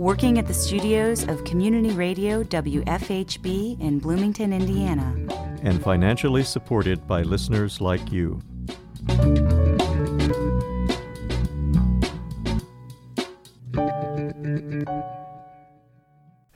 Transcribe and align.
working 0.00 0.38
at 0.38 0.46
the 0.46 0.54
studios 0.54 1.28
of 1.28 1.44
Community 1.44 1.90
Radio 1.90 2.42
WFHB 2.42 3.78
in 3.82 3.98
Bloomington, 3.98 4.50
Indiana. 4.50 5.14
And 5.60 5.82
financially 5.82 6.42
supported 6.42 7.06
by 7.06 7.20
listeners 7.20 7.82
like 7.82 8.10
you. 8.10 8.40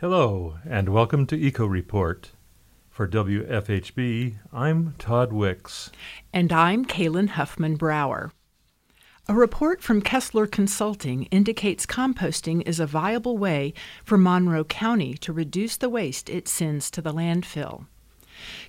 Hello, 0.00 0.56
and 0.66 0.88
welcome 0.88 1.26
to 1.26 1.36
Eco 1.36 1.66
Report. 1.66 2.30
For 2.88 3.06
WFHB, 3.06 4.36
I'm 4.54 4.94
Todd 4.98 5.34
Wicks. 5.34 5.90
And 6.32 6.50
I'm 6.50 6.86
Kalynn 6.86 7.28
Huffman 7.28 7.76
Brower. 7.76 8.32
A 9.26 9.32
report 9.32 9.80
from 9.80 10.02
Kessler 10.02 10.46
Consulting 10.46 11.22
indicates 11.30 11.86
composting 11.86 12.60
is 12.68 12.78
a 12.78 12.86
viable 12.86 13.38
way 13.38 13.72
for 14.04 14.18
Monroe 14.18 14.64
County 14.64 15.14
to 15.14 15.32
reduce 15.32 15.78
the 15.78 15.88
waste 15.88 16.28
it 16.28 16.46
sends 16.46 16.90
to 16.90 17.00
the 17.00 17.14
landfill. 17.14 17.86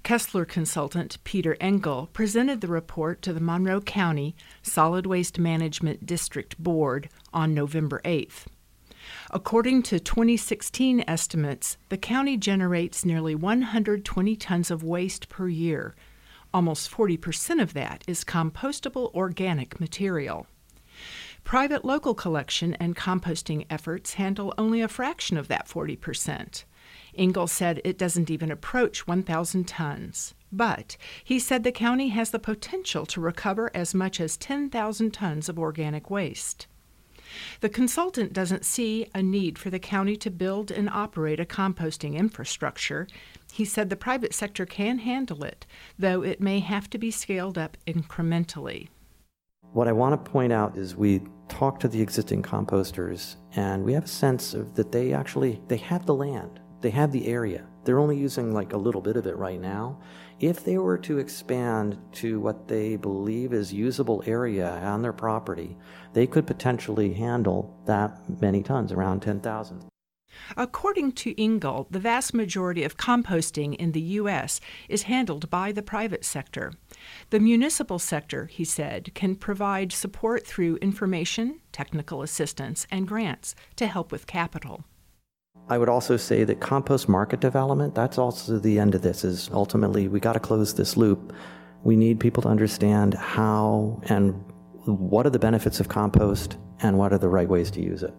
Kessler 0.04 0.46
consultant 0.46 1.22
Peter 1.26 1.58
Engel 1.60 2.08
presented 2.14 2.62
the 2.62 2.70
report 2.70 3.22
to 3.24 3.34
the 3.34 3.42
Monroe 3.42 3.82
County 3.82 4.34
Solid 4.64 5.06
Waste 5.06 5.38
Management 5.38 6.06
District 6.06 6.58
Board 6.58 7.10
on 7.34 7.54
November 7.54 8.00
8th. 8.06 8.46
According 9.32 9.84
to 9.84 10.00
2016 10.00 11.04
estimates, 11.06 11.76
the 11.90 11.98
county 11.98 12.38
generates 12.38 13.04
nearly 13.04 13.36
120 13.36 14.38
tons 14.38 14.72
of 14.72 14.84
waste 14.84 15.28
per 15.28 15.50
year, 15.50 15.96
Almost 16.56 16.90
40% 16.90 17.62
of 17.62 17.74
that 17.74 18.06
is 18.08 18.24
compostable 18.24 19.14
organic 19.14 19.78
material. 19.82 20.48
Private 21.44 21.84
local 21.84 22.14
collection 22.14 22.76
and 22.76 22.96
composting 22.96 23.66
efforts 23.70 24.14
handle 24.14 24.54
only 24.58 24.80
a 24.80 24.88
fraction 24.88 25.36
of 25.36 25.50
that 25.50 25.68
40%. 25.68 26.64
Engel 27.14 27.48
said 27.48 27.82
it 27.84 27.98
doesn't 27.98 28.32
even 28.32 28.52
approach 28.52 29.06
1,000 29.06 29.68
tons. 29.68 30.34
But 30.50 30.96
he 31.26 31.40
said 31.40 31.66
the 31.66 31.74
county 31.74 32.08
has 32.08 32.30
the 32.30 32.40
potential 32.40 33.06
to 33.08 33.20
recover 33.20 33.70
as 33.76 33.94
much 33.94 34.22
as 34.22 34.38
10,000 34.38 35.12
tons 35.12 35.50
of 35.50 35.60
organic 35.60 36.10
waste. 36.10 36.68
The 37.62 37.70
consultant 37.70 38.34
doesn't 38.34 38.66
see 38.66 39.08
a 39.14 39.22
need 39.22 39.58
for 39.58 39.70
the 39.70 39.80
county 39.80 40.16
to 40.18 40.30
build 40.30 40.72
and 40.72 40.90
operate 40.90 41.40
a 41.40 41.46
composting 41.46 42.16
infrastructure. 42.16 43.08
He 43.52 43.66
said 43.66 43.90
the 43.90 43.96
private 43.96 44.34
sector 44.34 44.66
can 44.66 45.00
handle 45.00 45.44
it, 45.44 45.66
though 45.98 46.22
it 46.22 46.42
may 46.42 46.60
have 46.60 46.90
to 46.92 46.98
be 46.98 47.12
scaled 47.12 47.58
up 47.58 47.78
incrementally. 47.88 48.90
What 49.74 49.88
I 49.88 49.92
want 49.92 50.24
to 50.24 50.32
point 50.32 50.54
out 50.54 50.78
is 50.78 50.96
we 50.96 51.22
talk 51.50 51.80
to 51.82 51.88
the 51.88 52.02
existing 52.02 52.42
composters 52.42 53.36
and 53.56 53.84
we 53.84 53.94
have 53.94 54.06
a 54.06 54.08
sense 54.08 54.54
of 54.54 54.74
that 54.76 54.92
they 54.92 55.14
actually 55.14 55.62
they 55.68 55.78
have 55.78 56.06
the 56.06 56.14
land, 56.14 56.60
they 56.82 56.90
have 56.92 57.12
the 57.12 57.28
area. 57.28 57.68
They're 57.84 58.00
only 58.00 58.18
using 58.18 58.54
like 58.54 58.74
a 58.74 58.78
little 58.78 59.02
bit 59.02 59.18
of 59.18 59.28
it 59.28 59.36
right 59.38 59.60
now. 59.60 60.00
If 60.40 60.66
they 60.66 60.78
were 60.78 60.98
to 60.98 61.18
expand 61.18 61.98
to 62.14 62.42
what 62.42 62.68
they 62.68 62.98
believe 62.98 63.54
is 63.54 63.72
usable 63.72 64.22
area 64.26 64.70
on 64.70 65.02
their 65.02 65.14
property, 65.14 65.78
they 66.12 66.28
could 66.28 66.46
potentially 66.46 67.14
handle 67.14 67.80
that 67.86 68.20
many 68.42 68.62
tons, 68.62 68.92
around 68.92 69.22
10,000. 69.22 69.86
According 70.58 71.14
to 71.14 71.42
Engel, 71.42 71.88
the 71.90 72.00
vast 72.00 72.34
majority 72.34 72.84
of 72.84 72.98
composting 72.98 73.76
in 73.76 73.94
the 73.94 74.02
U.S. 74.02 74.60
is 74.90 75.04
handled 75.04 75.50
by 75.50 75.72
the 75.72 75.82
private 75.82 76.26
sector. 76.26 76.74
The 77.30 77.40
municipal 77.40 78.00
sector, 78.00 78.48
he 78.48 78.66
said, 78.66 79.14
can 79.16 79.36
provide 79.36 79.94
support 79.94 80.46
through 80.46 80.76
information, 80.78 81.62
technical 81.72 82.22
assistance, 82.22 82.86
and 82.92 83.08
grants 83.08 83.56
to 83.78 83.88
help 83.88 84.12
with 84.12 84.28
capital. 84.28 84.84
I 85.68 85.78
would 85.78 85.90
also 85.90 86.16
say 86.16 86.44
that 86.44 86.60
compost 86.60 87.10
market 87.10 87.40
development, 87.40 87.96
that's 87.96 88.18
also 88.18 88.60
the 88.60 88.80
end 88.80 88.94
of 88.94 89.02
this, 89.02 89.24
is 89.24 89.50
ultimately 89.52 90.08
we 90.08 90.20
got 90.20 90.34
to 90.34 90.40
close 90.40 90.76
this 90.76 90.96
loop. 90.96 91.34
We 91.84 91.96
need 91.96 92.20
people 92.20 92.44
to 92.44 92.50
understand 92.50 93.16
how 93.16 94.02
and 94.06 94.34
what 94.86 95.26
are 95.26 95.32
the 95.32 95.40
benefits 95.40 95.80
of 95.80 95.88
compost 95.88 96.58
and 96.82 96.98
what 96.98 97.14
are 97.14 97.18
the 97.18 97.30
right 97.30 97.50
ways 97.50 97.72
to 97.72 97.82
use 97.82 98.04
it. 98.04 98.14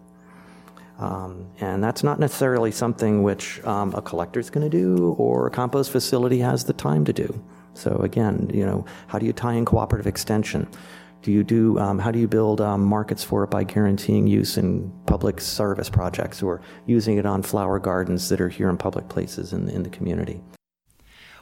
Um, 0.98 1.46
and 1.60 1.84
that's 1.84 2.02
not 2.02 2.18
necessarily 2.18 2.72
something 2.72 3.22
which 3.22 3.62
um, 3.64 3.94
a 3.94 4.02
collector 4.02 4.40
is 4.40 4.50
going 4.50 4.68
to 4.68 4.76
do 4.76 5.14
or 5.18 5.46
a 5.46 5.50
compost 5.50 5.90
facility 5.92 6.38
has 6.38 6.64
the 6.64 6.72
time 6.72 7.04
to 7.04 7.12
do. 7.12 7.44
So 7.74 7.96
again, 7.98 8.50
you 8.52 8.64
know, 8.64 8.86
how 9.06 9.18
do 9.18 9.26
you 9.26 9.32
tie 9.32 9.52
in 9.54 9.66
cooperative 9.66 10.06
extension? 10.06 10.66
Do 11.26 11.32
you 11.32 11.42
do, 11.42 11.76
um, 11.80 11.98
how 11.98 12.12
do 12.12 12.20
you 12.20 12.28
build 12.28 12.60
um, 12.60 12.84
markets 12.84 13.24
for 13.24 13.42
it 13.42 13.50
by 13.50 13.64
guaranteeing 13.64 14.28
use 14.28 14.56
in 14.56 14.92
public 15.06 15.40
service 15.40 15.90
projects 15.90 16.40
or 16.40 16.60
using 16.86 17.18
it 17.18 17.26
on 17.26 17.42
flower 17.42 17.80
gardens 17.80 18.28
that 18.28 18.40
are 18.40 18.48
here 18.48 18.68
in 18.68 18.76
public 18.76 19.08
places 19.08 19.52
in, 19.52 19.68
in 19.68 19.82
the 19.82 19.90
community? 19.90 20.40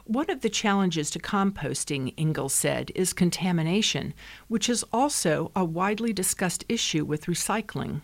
One 0.05 0.31
of 0.31 0.41
the 0.41 0.49
challenges 0.49 1.11
to 1.11 1.19
composting, 1.19 2.15
Engel 2.17 2.49
said, 2.49 2.91
is 2.95 3.13
contamination, 3.13 4.15
which 4.47 4.69
is 4.69 4.83
also 4.91 5.51
a 5.55 5.63
widely 5.63 6.13
discussed 6.13 6.65
issue 6.67 7.05
with 7.05 7.25
recycling 7.25 8.01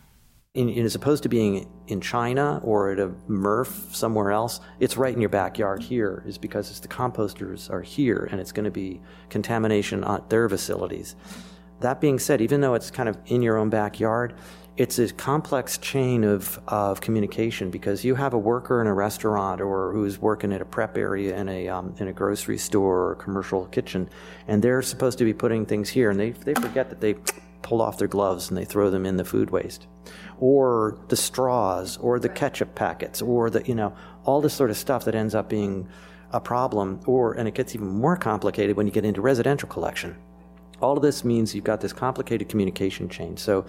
in, 0.54 0.68
in, 0.68 0.86
as 0.86 0.96
opposed 0.96 1.24
to 1.24 1.30
being 1.30 1.72
in 1.88 2.02
China 2.02 2.60
or 2.62 2.92
at 2.92 3.00
a 3.00 3.08
MRF 3.30 3.96
somewhere 3.96 4.32
else, 4.32 4.60
it's 4.82 4.98
right 4.98 5.14
in 5.14 5.22
your 5.22 5.30
backyard 5.30 5.82
here, 5.82 6.24
is 6.28 6.38
because 6.38 6.78
the 6.82 6.88
composters 6.90 7.70
are 7.70 7.82
here 7.82 8.28
and 8.32 8.42
it's 8.42 8.52
going 8.52 8.66
to 8.66 8.72
be 8.72 9.02
contamination 9.30 10.04
at 10.04 10.30
their 10.30 10.50
facilities. 10.50 11.16
That 11.82 12.00
being 12.00 12.20
said, 12.20 12.42
even 12.42 12.62
though 12.62 12.76
it's 12.76 12.92
kind 12.92 13.10
of 13.10 13.18
in 13.26 13.42
your 13.42 13.58
own 13.58 13.72
backyard, 13.72 14.36
it's 14.78 15.00
a 15.00 15.12
complex 15.12 15.80
chain 15.80 16.24
of, 16.24 16.60
of 16.68 17.02
communication 17.02 17.72
because 17.72 18.06
you 18.06 18.14
have 18.16 18.34
a 18.34 18.38
worker 18.38 18.82
in 18.82 18.88
a 18.88 18.94
restaurant 18.94 19.62
or 19.62 19.92
who's 19.92 20.20
working 20.20 20.54
at 20.54 20.62
a 20.62 20.66
prep 20.66 20.96
area 20.96 21.36
in 21.36 21.50
a, 21.50 21.68
um, 21.68 21.96
in 21.98 22.08
a 22.08 22.14
grocery 22.14 22.60
store 22.60 23.00
or 23.00 23.12
a 23.14 23.16
commercial 23.16 23.66
kitchen, 23.68 24.08
and 24.48 24.64
they're 24.64 24.84
supposed 24.84 25.18
to 25.18 25.26
be 25.26 25.34
putting 25.34 25.66
things 25.66 25.90
here, 25.90 26.12
and 26.12 26.20
they, 26.20 26.32
they 26.32 26.54
forget 26.54 26.90
that 26.90 27.02
they 27.02 27.16
pull 27.64 27.82
off 27.82 27.98
their 27.98 28.08
gloves 28.08 28.50
and 28.50 28.58
they 28.58 28.66
throw 28.66 28.90
them 28.90 29.06
in 29.06 29.18
the 29.18 29.26
food 29.26 29.50
waste 29.50 29.88
or 30.40 30.98
the 31.10 31.16
straws 31.16 31.98
or 31.98 32.20
the 32.20 32.30
ketchup 32.30 32.74
packets 32.74 33.22
or 33.22 33.52
the 33.52 33.64
you 33.68 33.76
know 33.76 33.94
all 34.24 34.42
this 34.42 34.54
sort 34.54 34.72
of 34.72 34.78
stuff 34.78 35.06
that 35.06 35.14
ends 35.14 35.36
up 35.36 35.48
being 35.48 35.88
a 36.32 36.40
problem 36.40 37.00
or 37.06 37.34
and 37.34 37.48
it 37.48 37.54
gets 37.54 37.76
even 37.76 37.88
more 37.88 38.18
complicated 38.18 38.76
when 38.76 38.88
you 38.88 38.92
get 38.92 39.06
into 39.06 39.22
residential 39.22 39.70
collection 39.70 40.16
all 40.82 40.98
of 40.98 41.04
this 41.04 41.24
means 41.24 41.54
you've 41.56 41.64
got 41.64 41.82
this 41.82 41.94
complicated 41.94 42.50
communication 42.50 43.10
chain. 43.10 43.38
So 43.38 43.66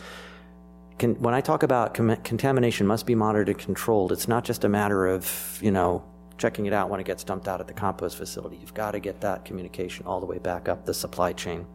can, 0.98 1.14
when 1.20 1.34
i 1.34 1.40
talk 1.40 1.62
about 1.62 1.94
com- 1.94 2.16
contamination 2.16 2.86
must 2.86 3.06
be 3.06 3.14
monitored 3.14 3.48
and 3.48 3.58
controlled 3.58 4.12
it's 4.12 4.28
not 4.28 4.44
just 4.44 4.62
a 4.62 4.68
matter 4.68 5.06
of 5.06 5.58
you 5.62 5.70
know 5.70 6.04
checking 6.42 6.66
it 6.66 6.72
out 6.72 6.90
when 6.90 6.98
it 6.98 7.06
gets 7.06 7.22
dumped 7.22 7.46
out 7.46 7.60
at 7.60 7.68
the 7.68 7.72
compost 7.72 8.16
facility. 8.16 8.56
You've 8.56 8.74
got 8.74 8.92
to 8.92 8.98
get 8.98 9.20
that 9.20 9.44
communication 9.44 10.06
all 10.06 10.18
the 10.18 10.26
way 10.26 10.38
back 10.38 10.68
up 10.68 10.84
the 10.84 10.92
supply 10.94 11.32
chain. 11.32 11.66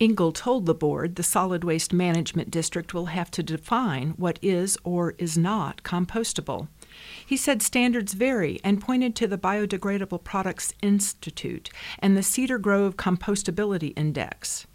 Engel 0.00 0.32
told 0.32 0.66
the 0.66 0.74
board 0.74 1.14
the 1.14 1.22
Solid 1.22 1.62
Waste 1.62 1.92
Management 1.92 2.50
District 2.50 2.92
will 2.92 3.06
have 3.06 3.30
to 3.30 3.42
define 3.44 4.10
what 4.16 4.40
is 4.42 4.76
or 4.82 5.14
is 5.18 5.38
not 5.38 5.84
compostable. 5.84 6.66
He 7.34 7.38
said 7.38 7.62
standards 7.62 8.12
vary 8.12 8.60
and 8.62 8.80
pointed 8.80 9.16
to 9.16 9.26
the 9.26 9.36
Biodegradable 9.36 10.22
Products 10.22 10.72
Institute 10.82 11.68
and 11.98 12.16
the 12.16 12.22
Cedar 12.22 12.58
Grove 12.58 12.96
Compostability 12.96 13.92
Index. 13.96 14.68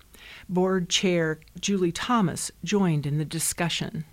Board 0.50 0.90
Chair 0.90 1.40
Julie 1.58 1.94
Thomas 1.94 2.52
joined 2.66 3.06
in 3.06 3.18
the 3.18 3.24
discussion. 3.24 4.04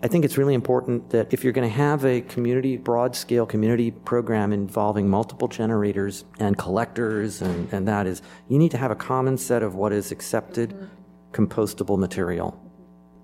I 0.00 0.06
think 0.06 0.24
it's 0.24 0.38
really 0.38 0.54
important 0.54 1.10
that 1.10 1.34
if 1.34 1.42
you're 1.42 1.52
going 1.52 1.68
to 1.68 1.76
have 1.76 2.04
a 2.04 2.20
community, 2.20 2.76
broad 2.76 3.16
scale 3.16 3.46
community 3.46 3.90
program 3.90 4.52
involving 4.52 5.08
multiple 5.10 5.48
generators 5.48 6.24
and 6.38 6.56
collectors, 6.56 7.42
and, 7.42 7.68
and 7.72 7.88
that 7.88 8.06
is, 8.06 8.22
you 8.46 8.60
need 8.60 8.70
to 8.70 8.78
have 8.78 8.92
a 8.92 8.94
common 8.94 9.36
set 9.36 9.64
of 9.64 9.74
what 9.74 9.92
is 9.92 10.12
accepted 10.12 10.72
compostable 11.32 11.98
material. 11.98 12.67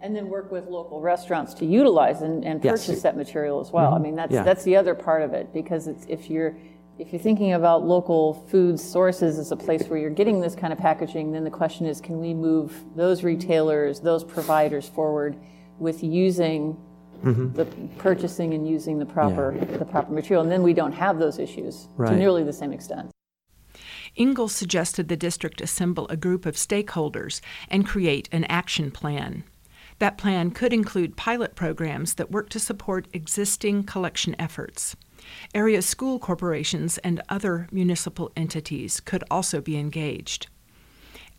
And 0.04 0.14
then 0.14 0.28
work 0.28 0.52
with 0.52 0.66
local 0.68 1.00
restaurants 1.00 1.54
to 1.54 1.64
utilize 1.64 2.20
and, 2.20 2.44
and 2.44 2.60
purchase 2.60 2.88
yes. 2.88 3.02
that 3.02 3.16
material 3.16 3.58
as 3.60 3.72
well. 3.72 3.86
Mm-hmm. 3.86 3.94
I 3.94 3.98
mean, 3.98 4.14
that's, 4.14 4.32
yeah. 4.32 4.42
that's 4.42 4.62
the 4.62 4.76
other 4.76 4.94
part 4.94 5.22
of 5.22 5.32
it 5.32 5.52
because 5.52 5.88
it's, 5.88 6.04
if 6.08 6.28
you're 6.30 6.54
if 6.96 7.12
you're 7.12 7.20
thinking 7.20 7.54
about 7.54 7.84
local 7.84 8.34
food 8.48 8.78
sources 8.78 9.36
as 9.36 9.50
a 9.50 9.56
place 9.56 9.88
where 9.88 9.98
you're 9.98 10.10
getting 10.10 10.40
this 10.40 10.54
kind 10.54 10.72
of 10.72 10.78
packaging, 10.78 11.32
then 11.32 11.42
the 11.42 11.50
question 11.50 11.86
is 11.86 12.00
can 12.00 12.20
we 12.20 12.32
move 12.34 12.72
those 12.94 13.24
retailers, 13.24 13.98
those 13.98 14.22
providers 14.22 14.88
forward 14.88 15.36
with 15.78 16.04
using 16.04 16.76
Mm-hmm. 17.22 17.54
the 17.54 17.64
purchasing 17.96 18.52
and 18.52 18.68
using 18.68 18.98
the 18.98 19.06
proper 19.06 19.56
the 19.78 19.84
proper 19.86 20.12
material, 20.12 20.42
and 20.42 20.52
then 20.52 20.62
we 20.62 20.74
don't 20.74 20.92
have 20.92 21.18
those 21.18 21.38
issues 21.38 21.88
to 21.96 22.14
nearly 22.14 22.42
the 22.42 22.52
same 22.52 22.70
extent. 22.70 23.10
Engel 24.16 24.46
suggested 24.48 25.08
the 25.08 25.16
district 25.16 25.62
assemble 25.62 26.06
a 26.08 26.16
group 26.16 26.44
of 26.44 26.54
stakeholders 26.54 27.40
and 27.70 27.86
create 27.86 28.28
an 28.30 28.44
action 28.44 28.90
plan. 28.90 29.44
That 29.98 30.18
plan 30.18 30.50
could 30.50 30.72
include 30.72 31.16
pilot 31.16 31.54
programs 31.54 32.14
that 32.14 32.30
work 32.30 32.48
to 32.50 32.58
support 32.58 33.08
existing 33.12 33.84
collection 33.84 34.34
efforts. 34.38 34.96
Area 35.54 35.82
school 35.82 36.18
corporations 36.18 36.98
and 36.98 37.22
other 37.28 37.68
municipal 37.70 38.32
entities 38.36 39.00
could 39.00 39.24
also 39.30 39.60
be 39.60 39.78
engaged. 39.78 40.48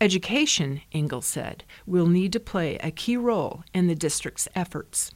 Education, 0.02 0.82
Engel 0.92 1.22
said, 1.22 1.64
will 1.86 2.08
need 2.08 2.34
to 2.34 2.40
play 2.40 2.78
a 2.78 2.92
key 2.92 3.16
role 3.16 3.64
in 3.74 3.88
the 3.88 3.96
district's 3.96 4.48
efforts. 4.56 5.12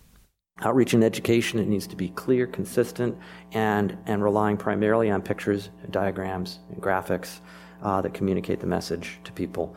Outreach 0.62 0.94
and 0.94 1.04
education, 1.04 1.60
it 1.60 1.68
needs 1.68 1.88
to 1.88 1.96
be 1.96 2.10
clear, 2.10 2.46
consistent, 2.46 3.18
and, 3.54 3.98
and 4.06 4.24
relying 4.24 4.58
primarily 4.58 5.10
on 5.10 5.22
pictures, 5.22 5.70
diagrams, 5.90 6.60
and 6.70 6.82
graphics 6.82 7.40
uh, 7.82 8.02
that 8.02 8.14
communicate 8.14 8.60
the 8.60 8.68
message 8.68 9.20
to 9.24 9.32
people. 9.32 9.76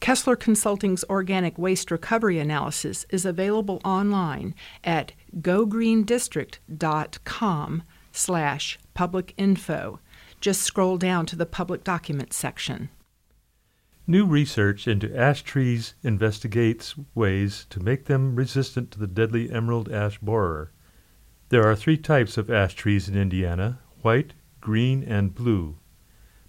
Kessler 0.00 0.36
Consulting's 0.36 1.04
organic 1.04 1.56
waste 1.58 1.90
recovery 1.90 2.38
analysis 2.38 3.04
is 3.10 3.24
available 3.24 3.80
online 3.84 4.54
at 4.84 5.12
gogreendistrict.com 5.40 7.82
slash 8.12 8.78
public 8.94 9.34
info. 9.36 9.98
Just 10.40 10.62
scroll 10.62 10.98
down 10.98 11.26
to 11.26 11.34
the 11.36 11.46
public 11.46 11.84
documents 11.84 12.36
section. 12.36 12.90
New 14.06 14.24
research 14.24 14.88
into 14.88 15.14
ash 15.16 15.42
trees 15.42 15.94
investigates 16.02 16.94
ways 17.14 17.66
to 17.68 17.80
make 17.80 18.06
them 18.06 18.36
resistant 18.36 18.90
to 18.90 18.98
the 18.98 19.06
deadly 19.06 19.50
emerald 19.50 19.92
ash 19.92 20.18
borer. 20.18 20.72
There 21.50 21.68
are 21.68 21.76
three 21.76 21.98
types 21.98 22.38
of 22.38 22.50
ash 22.50 22.74
trees 22.74 23.08
in 23.08 23.16
Indiana 23.16 23.80
white, 24.02 24.34
green, 24.60 25.02
and 25.02 25.34
blue. 25.34 25.78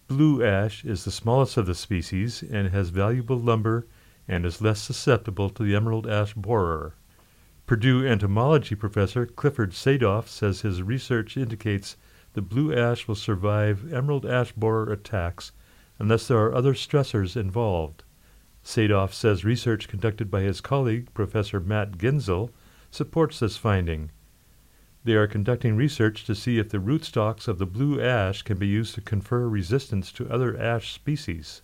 Blue 0.09 0.43
ash 0.43 0.83
is 0.83 1.05
the 1.05 1.11
smallest 1.11 1.55
of 1.55 1.67
the 1.67 1.75
species 1.75 2.41
and 2.41 2.69
has 2.69 2.89
valuable 2.89 3.37
lumber 3.37 3.85
and 4.27 4.43
is 4.43 4.59
less 4.59 4.81
susceptible 4.81 5.51
to 5.51 5.61
the 5.61 5.75
emerald 5.75 6.07
ash 6.07 6.33
borer. 6.33 6.95
Purdue 7.67 8.03
entomology 8.03 8.73
professor 8.73 9.27
Clifford 9.27 9.69
Sadof 9.69 10.27
says 10.27 10.61
his 10.61 10.81
research 10.81 11.37
indicates 11.37 11.95
the 12.33 12.41
blue 12.41 12.73
ash 12.73 13.07
will 13.07 13.13
survive 13.13 13.93
emerald 13.93 14.25
ash 14.25 14.51
borer 14.53 14.91
attacks 14.91 15.51
unless 15.99 16.27
there 16.27 16.39
are 16.39 16.55
other 16.55 16.73
stressors 16.73 17.37
involved. 17.37 18.03
Sadof 18.65 19.13
says 19.13 19.45
research 19.45 19.87
conducted 19.87 20.31
by 20.31 20.41
his 20.41 20.59
colleague, 20.59 21.13
Professor 21.13 21.59
Matt 21.59 21.99
Ginzel, 21.99 22.49
supports 22.89 23.41
this 23.41 23.57
finding. 23.57 24.09
They 25.03 25.13
are 25.13 25.27
conducting 25.27 25.75
research 25.75 26.25
to 26.25 26.35
see 26.35 26.59
if 26.59 26.69
the 26.69 26.77
rootstocks 26.77 27.47
of 27.47 27.57
the 27.57 27.65
blue 27.65 28.01
ash 28.01 28.41
can 28.41 28.57
be 28.57 28.67
used 28.67 28.95
to 28.95 29.01
confer 29.01 29.47
resistance 29.47 30.11
to 30.13 30.29
other 30.29 30.57
ash 30.59 30.93
species. 30.93 31.61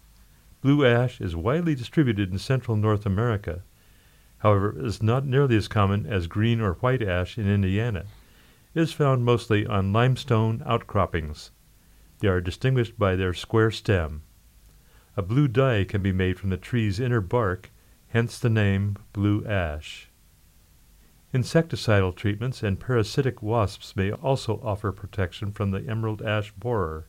Blue 0.62 0.86
ash 0.86 1.20
is 1.20 1.36
widely 1.36 1.76
distributed 1.76 2.32
in 2.32 2.40
central 2.40 2.78
North 2.78 3.06
America. 3.06 3.64
However, 4.38 4.80
it 4.80 4.86
is 4.86 5.04
not 5.04 5.26
nearly 5.26 5.58
as 5.58 5.68
common 5.68 6.06
as 6.06 6.28
green 6.28 6.62
or 6.62 6.74
white 6.76 7.02
ash 7.02 7.38
in 7.38 7.48
Indiana. 7.48 8.06
It 8.74 8.82
is 8.82 8.94
found 8.94 9.26
mostly 9.26 9.66
on 9.66 9.94
limestone 9.94 10.64
outcroppings. 10.66 11.52
They 12.20 12.30
are 12.30 12.42
distinguished 12.42 12.98
by 12.98 13.16
their 13.16 13.34
square 13.34 13.72
stem. 13.72 14.24
A 15.18 15.22
blue 15.22 15.48
dye 15.48 15.84
can 15.84 16.02
be 16.02 16.12
made 16.12 16.40
from 16.40 16.50
the 16.52 16.58
tree's 16.58 17.00
inner 17.00 17.22
bark, 17.22 17.70
hence 18.08 18.40
the 18.40 18.50
name 18.50 18.96
blue 19.14 19.46
ash. 19.46 20.10
Insecticidal 21.36 22.16
treatments 22.16 22.64
and 22.64 22.80
parasitic 22.80 23.44
wasps 23.44 23.94
may 23.94 24.10
also 24.10 24.62
offer 24.64 24.94
protection 24.94 25.52
from 25.52 25.72
the 25.72 25.86
emerald 25.86 26.22
ash 26.22 26.54
borer. 26.54 27.08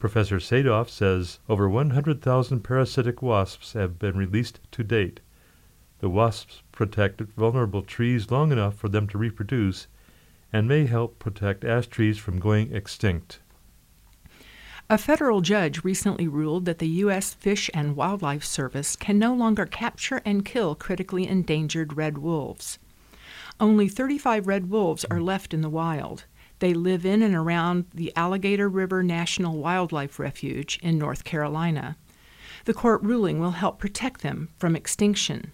Professor 0.00 0.38
Sadof 0.38 0.88
says 0.88 1.38
over 1.48 1.68
100,000 1.68 2.60
parasitic 2.64 3.22
wasps 3.22 3.74
have 3.74 4.00
been 4.00 4.16
released 4.16 4.58
to 4.72 4.82
date. 4.82 5.20
The 6.00 6.08
wasps 6.08 6.64
protect 6.72 7.20
vulnerable 7.20 7.82
trees 7.82 8.32
long 8.32 8.50
enough 8.50 8.74
for 8.74 8.88
them 8.88 9.06
to 9.06 9.16
reproduce 9.16 9.86
and 10.52 10.66
may 10.66 10.86
help 10.86 11.20
protect 11.20 11.64
ash 11.64 11.86
trees 11.86 12.18
from 12.18 12.40
going 12.40 12.74
extinct. 12.74 13.38
A 14.90 14.98
federal 14.98 15.40
judge 15.40 15.84
recently 15.84 16.26
ruled 16.26 16.64
that 16.64 16.80
the 16.80 16.88
U.S. 17.04 17.32
Fish 17.34 17.70
and 17.72 17.94
Wildlife 17.94 18.44
Service 18.44 18.96
can 18.96 19.20
no 19.20 19.32
longer 19.32 19.66
capture 19.66 20.20
and 20.24 20.44
kill 20.44 20.74
critically 20.74 21.28
endangered 21.28 21.96
red 21.96 22.18
wolves. 22.18 22.80
Only 23.62 23.86
35 23.86 24.48
red 24.48 24.70
wolves 24.70 25.04
are 25.08 25.20
left 25.20 25.54
in 25.54 25.60
the 25.60 25.70
wild. 25.70 26.24
They 26.58 26.74
live 26.74 27.06
in 27.06 27.22
and 27.22 27.32
around 27.32 27.84
the 27.94 28.12
Alligator 28.16 28.68
River 28.68 29.04
National 29.04 29.56
Wildlife 29.56 30.18
Refuge 30.18 30.80
in 30.82 30.98
North 30.98 31.22
Carolina. 31.22 31.96
The 32.64 32.74
court 32.74 33.00
ruling 33.04 33.38
will 33.38 33.52
help 33.52 33.78
protect 33.78 34.22
them 34.22 34.48
from 34.58 34.74
extinction. 34.74 35.52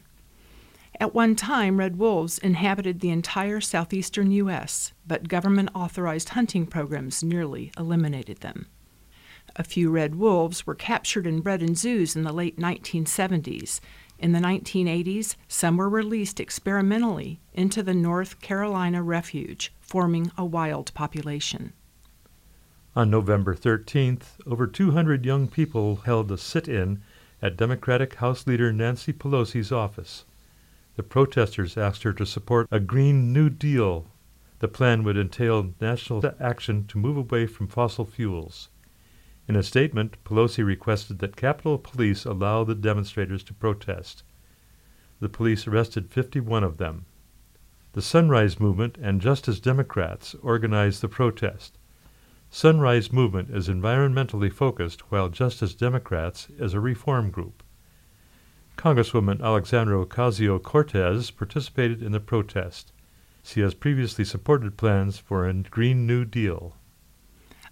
At 0.99 1.13
one 1.13 1.37
time, 1.37 1.77
red 1.77 1.99
wolves 1.99 2.39
inhabited 2.39 3.01
the 3.01 3.11
entire 3.11 3.61
southeastern 3.61 4.31
U.S., 4.31 4.95
but 5.07 5.29
government 5.29 5.69
authorized 5.75 6.31
hunting 6.31 6.65
programs 6.65 7.23
nearly 7.23 7.73
eliminated 7.77 8.39
them. 8.39 8.69
A 9.57 9.65
few 9.65 9.91
red 9.91 10.15
wolves 10.15 10.67
were 10.67 10.75
captured 10.75 11.27
and 11.27 11.45
bred 11.45 11.63
in 11.63 11.75
zoos 11.75 12.17
in 12.17 12.23
the 12.23 12.33
late 12.33 12.59
1970s. 12.59 13.81
In 14.19 14.33
the 14.33 14.41
1980s, 14.41 15.37
some 15.47 15.77
were 15.77 15.89
released 15.89 16.41
experimentally 16.41 17.41
into 17.55 17.83
the 17.83 17.95
North 17.95 18.41
Carolina 18.41 19.03
refuge, 19.03 19.73
forming 19.81 20.33
a 20.37 20.45
wild 20.45 20.93
population. 20.95 21.73
On 22.97 23.11
November 23.11 23.55
13th, 23.55 24.39
over 24.45 24.67
200 24.67 25.25
young 25.25 25.47
people 25.47 25.97
held 26.05 26.33
a 26.33 26.37
sit 26.37 26.67
in 26.67 27.01
at 27.41 27.57
Democratic 27.57 28.15
House 28.15 28.45
Leader 28.45 28.73
Nancy 28.73 29.13
Pelosi's 29.13 29.71
office. 29.71 30.25
The 30.97 31.05
protesters 31.05 31.77
asked 31.77 32.03
her 32.03 32.13
to 32.15 32.27
support 32.27 32.67
a 32.73 32.81
Green 32.81 33.33
New 33.33 33.51
Deal. 33.51 34.07
The 34.59 34.67
plan 34.67 35.05
would 35.05 35.17
entail 35.17 35.75
national 35.81 36.25
action 36.41 36.87
to 36.89 36.99
move 36.99 37.17
away 37.17 37.47
from 37.47 37.69
fossil 37.69 38.05
fuels. 38.05 38.69
In 39.49 39.57
a 39.57 39.63
statement, 39.63 40.23
Pelosi 40.25 40.63
requested 40.63 41.21
that 41.21 41.35
Capitol 41.35 41.79
Police 41.79 42.27
allow 42.27 42.65
the 42.65 42.75
demonstrators 42.75 43.43
to 43.45 43.55
protest. 43.55 44.23
The 45.21 45.31
police 45.31 45.67
arrested 45.67 46.11
51 46.11 46.63
of 46.63 46.77
them. 46.77 47.07
The 47.95 48.03
Sunrise 48.03 48.61
Movement 48.61 48.99
and 49.01 49.23
Justice 49.23 49.59
Democrats 49.59 50.35
organized 50.43 51.01
the 51.01 51.09
protest. 51.09 51.79
Sunrise 52.51 53.11
Movement 53.11 53.49
is 53.49 53.69
environmentally 53.69 54.53
focused, 54.53 55.11
while 55.11 55.31
Justice 55.31 55.75
Democrats 55.75 56.49
is 56.59 56.75
a 56.75 56.81
reform 56.81 57.31
group. 57.31 57.63
Congresswoman 58.77 59.43
Alexandra 59.43 60.05
Ocasio 60.05 60.63
Cortez 60.63 61.31
participated 61.31 62.03
in 62.03 62.13
the 62.13 62.21
protest. 62.21 62.93
She 63.43 63.61
has 63.63 63.73
previously 63.73 64.25
supported 64.27 64.77
plans 64.77 65.19
for 65.19 65.49
a 65.49 65.55
Green 65.55 66.07
New 66.07 66.27
Deal. 66.27 66.77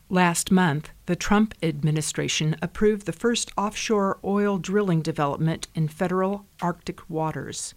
Last 0.09 0.53
month, 0.53 0.91
the 1.07 1.17
Trump 1.17 1.53
administration 1.65 2.55
approved 2.63 3.07
the 3.07 3.13
first 3.13 3.51
offshore 3.57 4.21
oil 4.23 4.57
drilling 4.57 5.03
development 5.03 5.67
in 5.75 5.89
federal 5.89 6.47
Arctic 6.63 7.11
waters. 7.11 7.75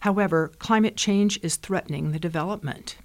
However, 0.00 0.48
climate 0.58 0.96
change 0.96 1.38
is 1.44 1.54
threatening 1.54 2.10
the 2.10 2.18
development. 2.18 2.96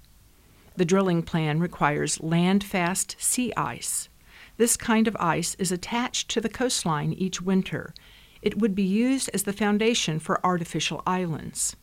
The 0.74 0.84
drilling 0.84 1.22
plan 1.22 1.60
requires 1.60 2.20
land 2.20 2.64
fast 2.64 3.14
sea 3.20 3.52
ice. 3.56 4.08
This 4.56 4.76
kind 4.76 5.06
of 5.06 5.16
ice 5.20 5.54
is 5.60 5.70
attached 5.70 6.28
to 6.30 6.40
the 6.40 6.48
coastline 6.48 7.12
each 7.12 7.40
winter. 7.40 7.94
It 8.42 8.58
would 8.58 8.74
be 8.74 8.82
used 8.82 9.30
as 9.32 9.44
the 9.44 9.52
foundation 9.52 10.18
for 10.18 10.44
artificial 10.44 11.04
islands. 11.06 11.76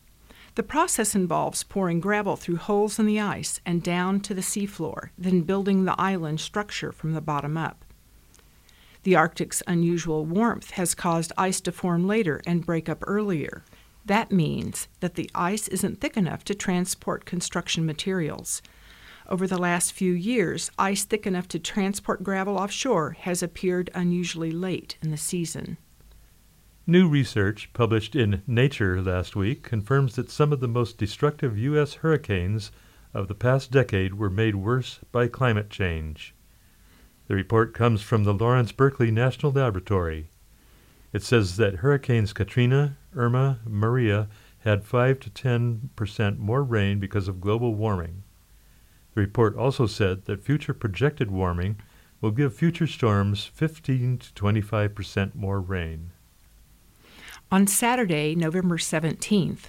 The 0.55 0.63
process 0.63 1.15
involves 1.15 1.63
pouring 1.63 1.99
gravel 1.99 2.35
through 2.35 2.57
holes 2.57 2.99
in 2.99 3.07
the 3.07 3.19
ice 3.19 3.59
and 3.65 3.81
down 3.81 4.19
to 4.21 4.35
the 4.35 4.41
seafloor, 4.41 5.09
then 5.17 5.41
building 5.41 5.85
the 5.85 5.99
island 5.99 6.39
structure 6.39 6.91
from 6.91 7.13
the 7.13 7.21
bottom 7.21 7.57
up. 7.57 7.83
The 9.01 9.15
Arctic's 9.15 9.63
unusual 9.65 10.25
warmth 10.25 10.71
has 10.71 10.93
caused 10.93 11.33
ice 11.37 11.59
to 11.61 11.71
form 11.71 12.07
later 12.07 12.39
and 12.45 12.65
break 12.65 12.87
up 12.87 13.03
earlier. 13.07 13.63
That 14.05 14.31
means 14.31 14.87
that 14.99 15.15
the 15.15 15.29
ice 15.33 15.67
isn't 15.69 15.99
thick 15.99 16.15
enough 16.15 16.43
to 16.45 16.55
transport 16.55 17.25
construction 17.25 17.85
materials. 17.85 18.61
Over 19.27 19.47
the 19.47 19.57
last 19.57 19.91
few 19.93 20.13
years, 20.13 20.69
ice 20.77 21.03
thick 21.03 21.25
enough 21.25 21.47
to 21.49 21.59
transport 21.59 22.23
gravel 22.23 22.57
offshore 22.57 23.11
has 23.21 23.41
appeared 23.41 23.89
unusually 23.95 24.51
late 24.51 24.97
in 25.01 25.09
the 25.09 25.17
season. 25.17 25.77
New 26.85 27.07
research 27.07 27.71
published 27.71 28.13
in 28.13 28.43
Nature 28.45 29.01
last 29.01 29.37
week 29.37 29.63
confirms 29.63 30.15
that 30.15 30.29
some 30.29 30.51
of 30.51 30.59
the 30.59 30.67
most 30.67 30.97
destructive 30.97 31.57
U.S. 31.57 31.93
hurricanes 31.93 32.73
of 33.13 33.29
the 33.29 33.33
past 33.33 33.71
decade 33.71 34.15
were 34.15 34.29
made 34.29 34.55
worse 34.55 34.99
by 35.09 35.29
climate 35.29 35.69
change. 35.69 36.35
The 37.27 37.35
report 37.35 37.73
comes 37.73 38.01
from 38.01 38.25
the 38.25 38.33
Lawrence 38.33 38.73
Berkeley 38.73 39.11
National 39.11 39.53
Laboratory. 39.53 40.27
It 41.13 41.23
says 41.23 41.55
that 41.55 41.75
Hurricanes 41.75 42.33
Katrina, 42.33 42.97
Irma, 43.15 43.59
Maria 43.65 44.27
had 44.59 44.83
5 44.83 45.21
to 45.21 45.29
10 45.29 45.91
percent 45.95 46.37
more 46.37 46.65
rain 46.65 46.99
because 46.99 47.29
of 47.29 47.39
global 47.39 47.75
warming. 47.75 48.23
The 49.13 49.21
report 49.21 49.55
also 49.55 49.87
said 49.87 50.25
that 50.25 50.43
future 50.43 50.73
projected 50.73 51.31
warming 51.31 51.77
will 52.19 52.31
give 52.31 52.53
future 52.53 52.87
storms 52.87 53.45
15 53.45 54.17
to 54.17 54.33
25 54.33 54.93
percent 54.93 55.33
more 55.33 55.61
rain. 55.61 56.11
On 57.53 57.67
Saturday, 57.67 58.33
November 58.33 58.79
17th, 58.79 59.65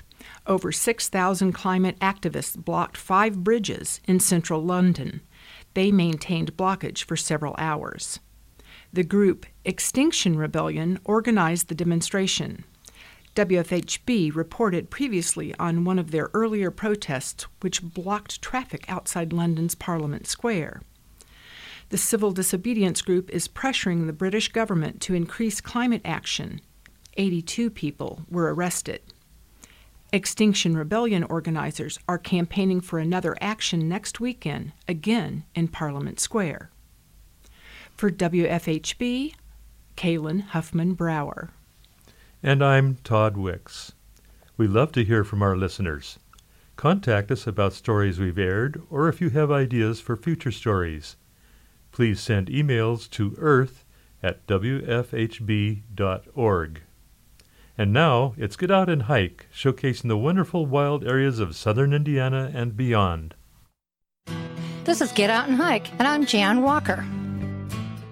over 0.47 0.73
6,000 0.73 1.53
climate 1.53 1.99
activists 1.99 2.57
blocked 2.57 2.97
five 2.97 3.45
bridges 3.45 4.01
in 4.09 4.21
central 4.21 4.65
London. 4.65 5.21
They 5.75 5.93
maintained 5.93 6.57
blockage 6.57 7.05
for 7.05 7.15
several 7.15 7.55
hours. 7.59 8.21
The 8.91 9.05
group 9.05 9.45
Extinction 9.67 10.39
Rebellion 10.39 10.99
organized 11.05 11.69
the 11.69 11.75
demonstration. 11.75 12.65
WFHB 13.37 14.35
reported 14.35 14.89
previously 14.89 15.55
on 15.59 15.85
one 15.85 15.99
of 15.99 16.11
their 16.11 16.31
earlier 16.33 16.71
protests, 16.71 17.45
which 17.61 17.83
blocked 17.83 18.41
traffic 18.41 18.87
outside 18.89 19.31
London's 19.31 19.75
Parliament 19.75 20.27
Square. 20.27 20.81
The 21.91 21.99
civil 21.99 22.33
disobedience 22.33 23.03
group 23.03 23.29
is 23.29 23.47
pressuring 23.47 24.07
the 24.07 24.15
British 24.15 24.49
government 24.49 25.03
to 25.03 25.13
increase 25.13 25.61
climate 25.61 26.01
action. 26.03 26.63
82 27.17 27.71
people 27.71 28.23
were 28.31 28.53
arrested. 28.55 29.01
Extinction 30.13 30.77
Rebellion 30.77 31.25
organizers 31.25 31.99
are 32.09 32.19
campaigning 32.19 32.81
for 32.81 32.99
another 32.99 33.37
action 33.41 33.89
next 33.89 34.21
weekend, 34.21 34.73
again 34.87 35.45
in 35.55 35.67
Parliament 35.69 36.21
Square. 36.21 36.71
For 37.97 38.11
WFHB, 38.11 39.35
Kalynn 39.97 40.43
Huffman 40.43 40.95
Brower. 40.95 41.51
And 42.43 42.63
I'm 42.63 42.97
Todd 43.03 43.37
Wicks. 43.37 43.93
We 44.57 44.69
love 44.69 44.93
to 44.93 45.05
hear 45.05 45.25
from 45.25 45.43
our 45.43 45.57
listeners. 45.57 46.19
Contact 46.77 47.31
us 47.31 47.47
about 47.47 47.73
stories 47.73 48.19
we've 48.19 48.39
aired 48.39 48.83
or 48.91 49.09
if 49.09 49.21
you 49.21 49.31
have 49.31 49.51
ideas 49.51 50.01
for 50.01 50.17
future 50.17 50.53
stories. 50.53 51.17
Please 51.91 52.21
send 52.21 52.49
emails 52.49 53.09
to 53.11 53.35
earth 53.39 53.85
at 54.23 54.47
wfhb.org. 54.47 55.83
And 57.77 57.93
now 57.93 58.35
it's 58.37 58.55
Get 58.55 58.71
Out 58.71 58.89
and 58.89 59.03
Hike, 59.03 59.49
showcasing 59.53 60.07
the 60.07 60.17
wonderful 60.17 60.65
wild 60.65 61.05
areas 61.05 61.41
of 61.41 61.57
southern 61.57 61.93
Indiana 61.93 62.53
and 62.55 62.77
beyond. 62.77 63.35
This 64.85 65.01
is 65.01 65.11
Get 65.11 65.29
Out 65.29 65.49
and 65.49 65.57
Hike, 65.57 65.91
and 65.99 66.07
I'm 66.07 66.25
Jan 66.25 66.63
Walker. 66.63 67.05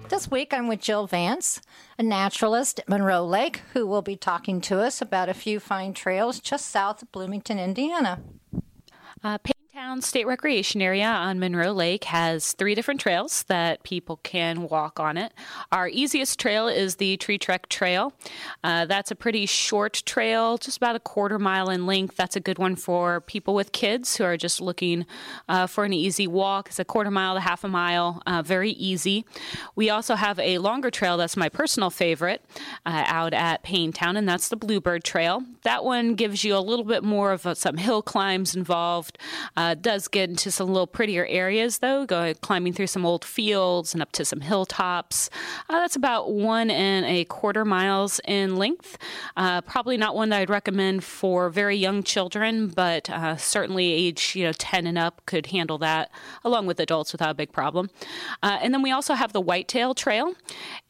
This 0.09 0.29
week 0.29 0.53
I'm 0.53 0.67
with 0.67 0.81
Jill 0.81 1.07
Vance, 1.07 1.61
a 1.97 2.03
naturalist 2.03 2.79
at 2.79 2.89
Monroe 2.89 3.25
Lake, 3.25 3.61
who 3.71 3.87
will 3.87 4.01
be 4.01 4.17
talking 4.17 4.59
to 4.61 4.81
us 4.81 5.01
about 5.01 5.29
a 5.29 5.33
few 5.33 5.61
fine 5.61 5.93
trails 5.93 6.41
just 6.41 6.67
south 6.67 7.01
of 7.01 7.11
Bloomington, 7.13 7.57
Indiana. 7.57 8.21
Uh, 9.23 9.37
Town 9.73 10.03
State 10.03 10.27
Recreation 10.27 10.83
Area 10.83 11.07
on 11.07 11.39
Monroe 11.39 11.71
Lake 11.71 12.03
has 12.03 12.53
three 12.53 12.75
different 12.75 12.99
trails 13.01 13.41
that 13.47 13.81
people 13.81 14.17
can 14.17 14.69
walk 14.69 14.99
on 14.99 15.17
it. 15.17 15.33
Our 15.71 15.87
easiest 15.87 16.39
trail 16.39 16.67
is 16.67 16.97
the 16.97 17.17
Tree 17.17 17.39
Trek 17.39 17.69
Trail. 17.69 18.13
Uh, 18.63 18.85
that's 18.85 19.09
a 19.09 19.15
pretty 19.15 19.47
short 19.47 20.03
trail, 20.05 20.59
just 20.59 20.77
about 20.77 20.95
a 20.95 20.99
quarter 20.99 21.39
mile 21.39 21.71
in 21.71 21.87
length. 21.87 22.15
That's 22.15 22.35
a 22.35 22.39
good 22.39 22.59
one 22.59 22.75
for 22.75 23.21
people 23.21 23.55
with 23.55 23.71
kids 23.71 24.15
who 24.15 24.23
are 24.25 24.37
just 24.37 24.61
looking 24.61 25.07
uh, 25.49 25.65
for 25.65 25.85
an 25.85 25.93
easy 25.93 26.27
walk. 26.27 26.67
It's 26.67 26.77
a 26.77 26.85
quarter 26.85 27.09
mile 27.09 27.33
to 27.33 27.39
half 27.39 27.63
a 27.63 27.67
mile, 27.67 28.21
uh, 28.27 28.43
very 28.43 28.73
easy. 28.73 29.25
We 29.75 29.89
also 29.89 30.13
have 30.13 30.37
a 30.37 30.59
longer 30.59 30.91
trail 30.91 31.17
that's 31.17 31.35
my 31.35 31.49
personal 31.49 31.89
favorite 31.89 32.45
uh, 32.85 33.05
out 33.07 33.33
at 33.33 33.63
Town, 33.95 34.17
and 34.17 34.29
that's 34.29 34.49
the 34.49 34.55
Bluebird 34.55 35.03
Trail. 35.03 35.41
That 35.63 35.83
one 35.83 36.13
gives 36.13 36.43
you 36.43 36.55
a 36.55 36.59
little 36.59 36.85
bit 36.85 37.03
more 37.03 37.31
of 37.31 37.47
a, 37.47 37.55
some 37.55 37.77
hill 37.77 38.03
climbs 38.03 38.55
involved. 38.55 39.17
Uh, 39.63 39.75
does 39.75 40.09
get 40.09 40.29
into 40.29 40.51
some 40.51 40.67
little 40.67 40.85
prettier 40.85 41.25
areas, 41.27 41.77
though, 41.77 42.05
going 42.05 42.35
climbing 42.41 42.73
through 42.73 42.87
some 42.87 43.05
old 43.05 43.23
fields 43.23 43.93
and 43.93 44.01
up 44.01 44.11
to 44.11 44.25
some 44.25 44.41
hilltops. 44.41 45.29
Uh, 45.69 45.79
that's 45.79 45.95
about 45.95 46.33
one 46.33 46.69
and 46.69 47.05
a 47.05 47.23
quarter 47.25 47.63
miles 47.63 48.19
in 48.25 48.57
length. 48.57 48.97
Uh, 49.37 49.61
probably 49.61 49.95
not 49.95 50.15
one 50.15 50.27
that 50.27 50.41
I'd 50.41 50.49
recommend 50.49 51.05
for 51.05 51.49
very 51.49 51.77
young 51.77 52.03
children, 52.03 52.67
but 52.67 53.09
uh, 53.09 53.37
certainly 53.37 53.89
age 53.89 54.35
you 54.35 54.43
know 54.43 54.51
10 54.51 54.85
and 54.85 54.97
up 54.97 55.25
could 55.25 55.45
handle 55.45 55.77
that 55.77 56.11
along 56.43 56.65
with 56.65 56.77
adults 56.81 57.13
without 57.13 57.29
a 57.29 57.33
big 57.33 57.53
problem. 57.53 57.89
Uh, 58.41 58.59
and 58.61 58.73
then 58.73 58.81
we 58.81 58.91
also 58.91 59.13
have 59.13 59.31
the 59.31 59.41
Whitetail 59.41 59.93
Trail 59.93 60.33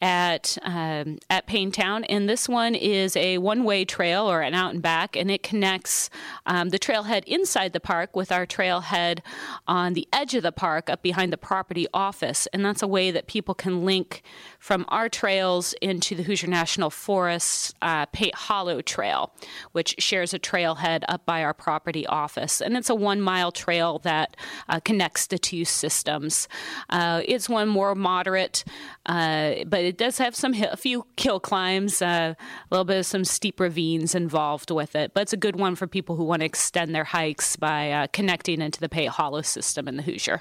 at 0.02 0.58
um, 0.62 1.20
at 1.30 1.46
Town, 1.72 2.02
and 2.04 2.28
this 2.28 2.48
one 2.48 2.74
is 2.74 3.14
a 3.14 3.38
one-way 3.38 3.84
trail 3.84 4.28
or 4.28 4.40
an 4.40 4.52
out 4.52 4.74
and 4.74 4.82
back, 4.82 5.14
and 5.14 5.30
it 5.30 5.44
connects 5.44 6.10
um, 6.46 6.70
the 6.70 6.78
trailhead 6.80 7.22
inside 7.26 7.72
the 7.72 7.78
park 7.78 8.16
with 8.16 8.32
our 8.32 8.44
trail 8.44 8.63
trailhead 8.64 9.20
on 9.66 9.94
the 9.94 10.08
edge 10.12 10.34
of 10.34 10.42
the 10.42 10.52
park 10.52 10.88
up 10.90 11.02
behind 11.02 11.32
the 11.32 11.36
property 11.36 11.86
office. 11.92 12.46
And 12.52 12.64
that's 12.64 12.82
a 12.82 12.86
way 12.86 13.10
that 13.10 13.26
people 13.26 13.54
can 13.54 13.84
link 13.84 14.22
from 14.58 14.84
our 14.88 15.08
trails 15.08 15.74
into 15.80 16.14
the 16.14 16.22
Hoosier 16.22 16.48
National 16.48 16.90
Forest 16.90 17.74
uh, 17.82 18.06
Pate 18.06 18.34
Hollow 18.34 18.80
Trail, 18.80 19.32
which 19.72 19.94
shares 19.98 20.32
a 20.34 20.38
trailhead 20.38 21.04
up 21.08 21.26
by 21.26 21.42
our 21.42 21.54
property 21.54 22.06
office. 22.06 22.60
And 22.60 22.76
it's 22.76 22.90
a 22.90 22.94
one 22.94 23.20
mile 23.20 23.52
trail 23.52 23.98
that 24.00 24.36
uh, 24.68 24.80
connects 24.80 25.26
the 25.26 25.38
two 25.38 25.64
systems. 25.64 26.48
Uh, 26.90 27.22
it's 27.24 27.48
one 27.48 27.68
more 27.68 27.94
moderate, 27.94 28.64
uh, 29.06 29.54
but 29.66 29.80
it 29.80 29.98
does 29.98 30.18
have 30.18 30.34
some 30.34 30.54
a 30.54 30.76
few 30.76 31.06
hill 31.16 31.40
climbs, 31.40 32.00
uh, 32.00 32.34
a 32.34 32.36
little 32.70 32.84
bit 32.84 32.98
of 32.98 33.06
some 33.06 33.24
steep 33.24 33.60
ravines 33.60 34.14
involved 34.14 34.70
with 34.70 34.94
it. 34.96 35.12
But 35.14 35.22
it's 35.22 35.32
a 35.32 35.36
good 35.38 35.56
one 35.56 35.74
for 35.74 35.86
people 35.86 36.16
who 36.16 36.24
want 36.24 36.40
to 36.40 36.46
extend 36.46 36.94
their 36.94 37.04
hikes 37.04 37.56
by 37.56 37.90
uh, 37.90 38.06
connecting 38.54 38.64
into 38.64 38.80
the 38.80 38.88
Pate 38.88 39.10
Hollow 39.10 39.42
system 39.42 39.88
in 39.88 39.96
the 39.96 40.02
Hoosier. 40.02 40.40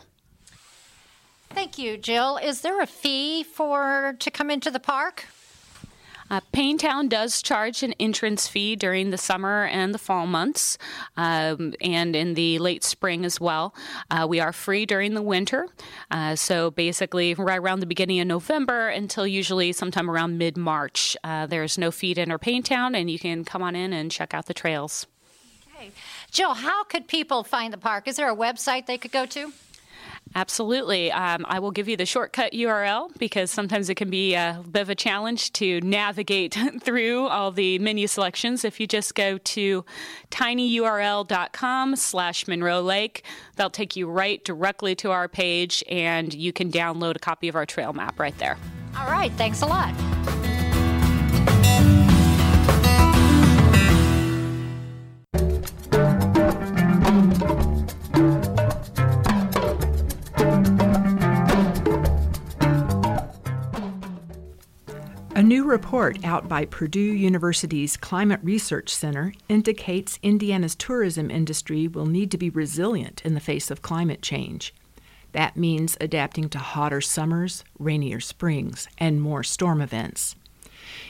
Thank 1.50 1.78
you, 1.78 1.98
Jill. 1.98 2.38
Is 2.38 2.62
there 2.62 2.82
a 2.82 2.88
fee 2.88 3.44
for 3.44 4.16
to 4.20 4.32
come 4.32 4.50
into 4.50 4.72
the 4.72 4.80
park? 4.80 5.26
Uh, 6.32 6.40
Town 6.78 7.10
does 7.10 7.44
charge 7.44 7.84
an 7.84 7.94
entrance 8.00 8.48
fee 8.48 8.76
during 8.76 9.12
the 9.12 9.18
summer 9.18 9.66
and 9.66 9.94
the 9.94 10.00
fall 10.00 10.26
months, 10.26 10.80
um, 11.16 11.74
and 11.80 12.16
in 12.16 12.34
the 12.34 12.58
late 12.58 12.84
spring 12.84 13.24
as 13.26 13.40
well. 13.40 13.76
Uh, 14.10 14.26
we 14.28 14.40
are 14.40 14.52
free 14.52 14.86
during 14.86 15.14
the 15.14 15.22
winter, 15.22 15.68
uh, 16.10 16.36
so 16.36 16.72
basically 16.72 17.36
right 17.36 17.60
around 17.60 17.82
the 17.82 17.86
beginning 17.86 18.20
of 18.20 18.28
November 18.28 18.88
until 18.88 19.28
usually 19.28 19.74
sometime 19.74 20.10
around 20.10 20.38
mid 20.40 20.58
March. 20.58 21.16
Uh, 21.24 21.46
there's 21.46 21.78
no 21.78 21.92
fee 21.92 22.16
to 22.16 22.22
enter 22.22 22.40
Town, 22.64 22.96
and 22.96 23.12
you 23.12 23.20
can 23.20 23.44
come 23.44 23.62
on 23.62 23.76
in 23.76 23.94
and 23.94 24.10
check 24.10 24.34
out 24.34 24.46
the 24.48 24.56
trails. 24.56 25.06
Okay, 25.76 25.92
Jill, 26.34 26.56
how 26.56 26.84
could 26.84 27.08
people 27.08 27.44
find 27.44 27.72
the 27.72 27.78
park? 27.78 28.08
Is 28.08 28.16
there 28.16 28.30
a 28.30 28.36
website 28.36 28.88
they 28.88 28.98
could 28.98 29.12
go 29.12 29.28
to? 29.28 29.54
Absolutely. 30.36 31.12
Um, 31.12 31.46
I 31.48 31.60
will 31.60 31.70
give 31.70 31.88
you 31.88 31.96
the 31.96 32.08
shortcut 32.08 32.54
URL 32.54 33.16
because 33.20 33.52
sometimes 33.52 33.88
it 33.88 33.96
can 33.96 34.10
be 34.10 34.34
a 34.34 34.64
bit 34.72 34.82
of 34.82 34.90
a 34.90 34.96
challenge 34.96 35.54
to 35.54 35.80
navigate 35.82 36.58
through 36.82 37.28
all 37.28 37.52
the 37.52 37.78
menu 37.78 38.08
selections. 38.08 38.66
If 38.66 38.80
you 38.80 38.88
just 38.88 39.14
go 39.14 39.38
to 39.38 39.86
tinyurl.com 40.32 41.96
slash 41.98 42.48
Monroe 42.48 42.82
Lake, 42.82 43.24
they'll 43.56 43.70
take 43.70 43.96
you 43.96 44.10
right 44.10 44.44
directly 44.44 44.96
to 44.96 45.12
our 45.12 45.28
page 45.28 45.84
and 45.88 46.34
you 46.34 46.52
can 46.52 46.72
download 46.72 47.16
a 47.16 47.20
copy 47.20 47.48
of 47.48 47.56
our 47.56 47.68
trail 47.68 47.94
map 47.94 48.20
right 48.20 48.38
there. 48.40 48.58
All 48.98 49.06
right. 49.06 49.32
Thanks 49.34 49.62
a 49.62 49.68
lot. 49.68 49.94
Report 65.74 66.24
out 66.24 66.48
by 66.48 66.66
Purdue 66.66 67.00
University's 67.00 67.98
Climate 67.98 68.40
Research 68.44 68.94
Center 68.94 69.34
indicates 69.50 70.20
Indiana's 70.22 70.76
tourism 70.76 71.32
industry 71.32 71.88
will 71.88 72.06
need 72.06 72.30
to 72.30 72.38
be 72.38 72.52
resilient 72.52 73.24
in 73.26 73.34
the 73.34 73.40
face 73.40 73.72
of 73.72 73.82
climate 73.82 74.22
change. 74.22 74.72
That 75.32 75.58
means 75.58 75.98
adapting 76.00 76.50
to 76.50 76.60
hotter 76.60 77.02
summers, 77.02 77.64
rainier 77.80 78.20
springs, 78.20 78.88
and 79.00 79.20
more 79.20 79.44
storm 79.44 79.82
events. 79.82 80.36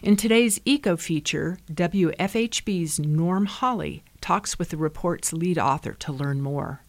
In 0.01 0.15
today's 0.15 0.61
Eco 0.63 0.95
feature, 0.95 1.57
WFHB's 1.69 2.99
Norm 2.99 3.47
Holy 3.47 4.01
talks 4.21 4.57
with 4.57 4.69
the 4.69 4.77
report's 4.77 5.33
lead 5.33 5.59
author 5.59 5.91
to 5.91 6.13
learn 6.13 6.41
more. 6.41 6.83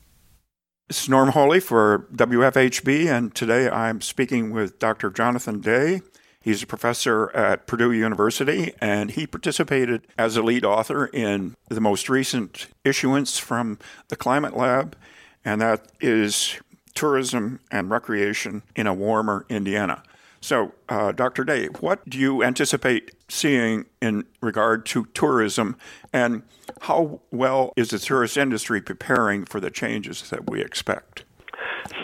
Is 0.89 1.09
Norm 1.09 1.31
Holy 1.31 1.59
for 1.59 2.07
WFHB, 2.15 3.07
and 3.07 3.35
today 3.35 3.69
I'm 3.69 4.01
speaking 4.01 4.53
with 4.53 4.79
Dr. 4.79 5.11
Jonathan 5.11 5.61
Day. 5.61 6.03
He's 6.45 6.63
a 6.63 6.67
professor 6.67 7.35
at 7.35 7.67
Purdue 7.67 7.91
University, 7.91 8.75
and 8.79 9.13
he 9.13 9.27
participated 9.27 10.07
as 10.19 10.37
a 10.37 10.43
lead 10.43 10.63
author 10.63 11.07
in 11.07 11.57
the 11.71 11.81
most 11.81 12.11
recent 12.11 12.67
issuance 12.85 13.39
from 13.39 13.79
the 14.09 14.17
Climate 14.17 14.55
Lab, 14.55 14.95
and 15.43 15.63
that 15.63 15.87
is 16.03 16.61
Tourism 16.95 17.61
and 17.71 17.89
Recreation 17.89 18.63
in 18.77 18.87
a 18.87 18.93
Warmer 18.93 19.47
Indiana. 19.49 20.03
So, 20.43 20.75
uh, 20.91 21.13
Dr. 21.13 21.45
Day, 21.45 21.69
what 21.81 22.07
do 22.07 22.19
you 22.19 22.45
anticipate 22.45 23.13
seeing 23.27 23.87
in 24.03 24.27
regard 24.43 24.85
to 24.87 25.07
tourism, 25.15 25.79
and 26.13 26.43
how 26.83 27.23
well 27.31 27.73
is 27.75 27.89
the 27.89 27.99
tourist 27.99 28.37
industry 28.37 28.83
preparing 28.83 29.47
for 29.47 29.61
the 29.61 29.71
changes 29.71 30.29
that 30.29 30.51
we 30.51 30.61
expect? 30.61 31.25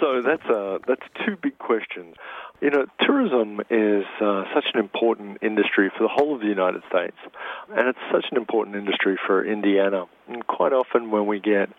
So 0.00 0.22
that's 0.22 0.44
uh, 0.46 0.78
that's 0.86 1.02
two 1.26 1.36
big 1.36 1.58
questions. 1.58 2.16
You 2.60 2.68
know, 2.68 2.84
tourism 3.00 3.60
is 3.70 4.04
uh, 4.20 4.44
such 4.54 4.66
an 4.74 4.80
important 4.80 5.38
industry 5.40 5.90
for 5.96 6.02
the 6.02 6.10
whole 6.12 6.34
of 6.34 6.42
the 6.42 6.46
United 6.46 6.82
States, 6.90 7.16
and 7.74 7.88
it's 7.88 7.98
such 8.12 8.26
an 8.30 8.36
important 8.36 8.76
industry 8.76 9.16
for 9.26 9.42
Indiana. 9.42 10.04
And 10.28 10.46
quite 10.46 10.74
often, 10.74 11.10
when 11.10 11.26
we 11.26 11.40
get, 11.40 11.70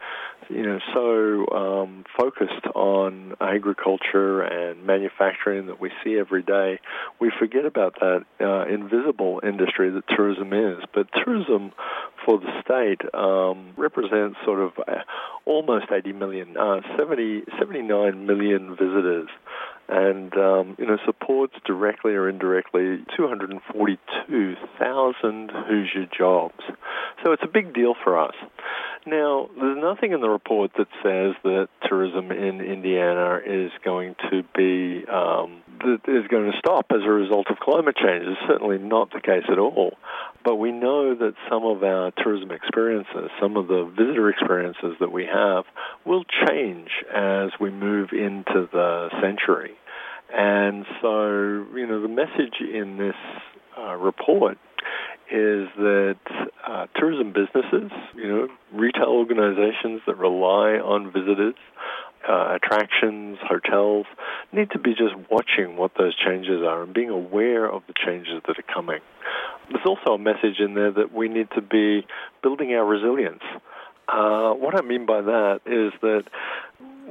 you 0.50 0.64
know, 0.64 0.80
so 0.92 1.56
um, 1.56 2.04
focused 2.18 2.66
on 2.74 3.36
agriculture 3.40 4.42
and 4.42 4.84
manufacturing 4.84 5.68
that 5.68 5.80
we 5.80 5.92
see 6.04 6.18
every 6.18 6.42
day, 6.42 6.80
we 7.20 7.32
forget 7.38 7.66
about 7.66 8.00
that 8.00 8.26
uh, 8.42 8.66
invisible 8.66 9.40
industry 9.44 9.92
that 9.92 10.04
tourism 10.08 10.52
is. 10.52 10.84
But 10.96 11.08
tourism 11.24 11.74
for 12.26 12.40
the 12.40 12.62
state 12.66 13.02
um, 13.14 13.74
represents 13.78 14.38
sort 14.44 14.60
of 14.60 14.72
uh, 14.80 15.04
almost 15.46 15.86
80 15.92 16.14
million, 16.14 16.58
uh, 16.58 16.82
70, 16.98 17.44
79 17.60 18.26
million 18.26 18.72
visitors 18.72 19.30
and 19.92 20.36
um, 20.38 20.76
you 20.80 20.88
know 20.88 20.98
supports 21.06 21.54
directly 21.66 22.14
or 22.14 22.30
indirectly 22.30 23.04
242,000 23.18 25.52
Hoosier 25.52 26.08
jobs. 26.18 26.64
So 27.24 27.34
it's 27.34 27.44
a 27.44 27.48
big 27.48 27.74
deal 27.74 27.94
for 28.04 28.18
us. 28.18 28.34
Now, 29.06 29.50
there's 29.60 29.78
nothing 29.82 30.14
in 30.14 30.22
the 30.22 30.30
report 30.30 30.72
that 30.78 30.88
says 31.04 31.36
that 31.44 31.68
tourism 31.90 32.32
in 32.32 32.62
Indiana 32.62 33.42
is 33.46 33.72
going 33.84 34.16
to 34.30 34.44
be 34.56 35.06
um, 35.08 35.62
is 36.08 36.28
going 36.28 36.52
to 36.52 36.58
stop 36.60 36.86
as 36.92 37.02
a 37.04 37.10
result 37.10 37.48
of 37.50 37.58
climate 37.58 37.98
change. 37.98 38.26
It's 38.28 38.40
certainly 38.48 38.78
not 38.78 39.12
the 39.12 39.20
case 39.20 39.46
at 39.52 39.58
all. 39.58 39.98
But 40.44 40.58
we 40.58 40.72
know 40.72 41.16
that 41.16 41.34
some 41.50 41.66
of 41.66 41.84
our 41.84 42.12
tourism 42.12 42.52
experiences, 42.52 43.32
some 43.42 43.58
of 43.58 43.68
the 43.68 43.86
visitor 43.86 44.30
experiences 44.30 44.96
that 45.00 45.12
we 45.12 45.26
have, 45.26 45.66
will 46.06 46.24
change 46.48 46.90
as 47.14 47.50
we 47.60 47.72
move 47.72 48.10
into 48.12 48.70
the 48.72 49.10
century. 49.22 49.72
And 50.34 50.86
so, 51.02 51.66
you 51.76 51.86
know, 51.88 52.02
the 52.02 52.08
message 52.08 52.62
in 52.62 52.98
this 52.98 53.16
uh, 53.78 53.96
report 53.96 54.58
is 55.32 55.68
that 55.78 56.18
uh, 56.68 56.88
tourism 56.96 57.34
businesses, 57.34 57.92
you 58.16 58.28
know, 58.28 58.48
retail 58.74 59.08
organizations 59.08 60.02
that 60.06 60.18
rely 60.18 60.80
on 60.80 61.12
visitors, 61.12 61.56
uh, 62.28 62.56
attractions, 62.56 63.38
hotels, 63.42 64.06
need 64.52 64.70
to 64.72 64.80
be 64.80 64.92
just 64.92 65.16
watching 65.30 65.78
what 65.78 65.92
those 65.98 66.16
changes 66.16 66.62
are 66.64 66.84
and 66.84 66.94
being 66.94 67.10
aware 67.10 67.66
of 67.70 67.84
the 67.88 67.94
changes 68.06 68.42
that 68.48 68.60
are 68.60 68.74
coming. 68.74 69.00
There's 69.70 69.86
also 69.86 70.14
a 70.14 70.18
message 70.18 70.60
in 70.60 70.74
there 70.74 70.92
that 70.92 71.14
we 71.14 71.30
need 71.30 71.48
to 71.56 71.62
be 71.62 72.06
building 72.44 72.74
our 72.74 72.86
resilience. 72.86 73.44
Uh, 74.08 74.52
what 74.52 74.76
I 74.76 74.82
mean 74.82 75.06
by 75.06 75.22
that 75.22 75.62
is 75.66 75.94
that 76.02 76.24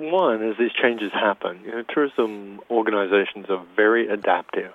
one, 0.01 0.43
as 0.49 0.57
these 0.59 0.73
changes 0.73 1.13
happen, 1.13 1.61
you 1.65 1.71
know, 1.71 1.83
tourism 1.83 2.61
organizations 2.71 3.47
are 3.49 3.65
very 3.77 4.09
adaptive. 4.09 4.73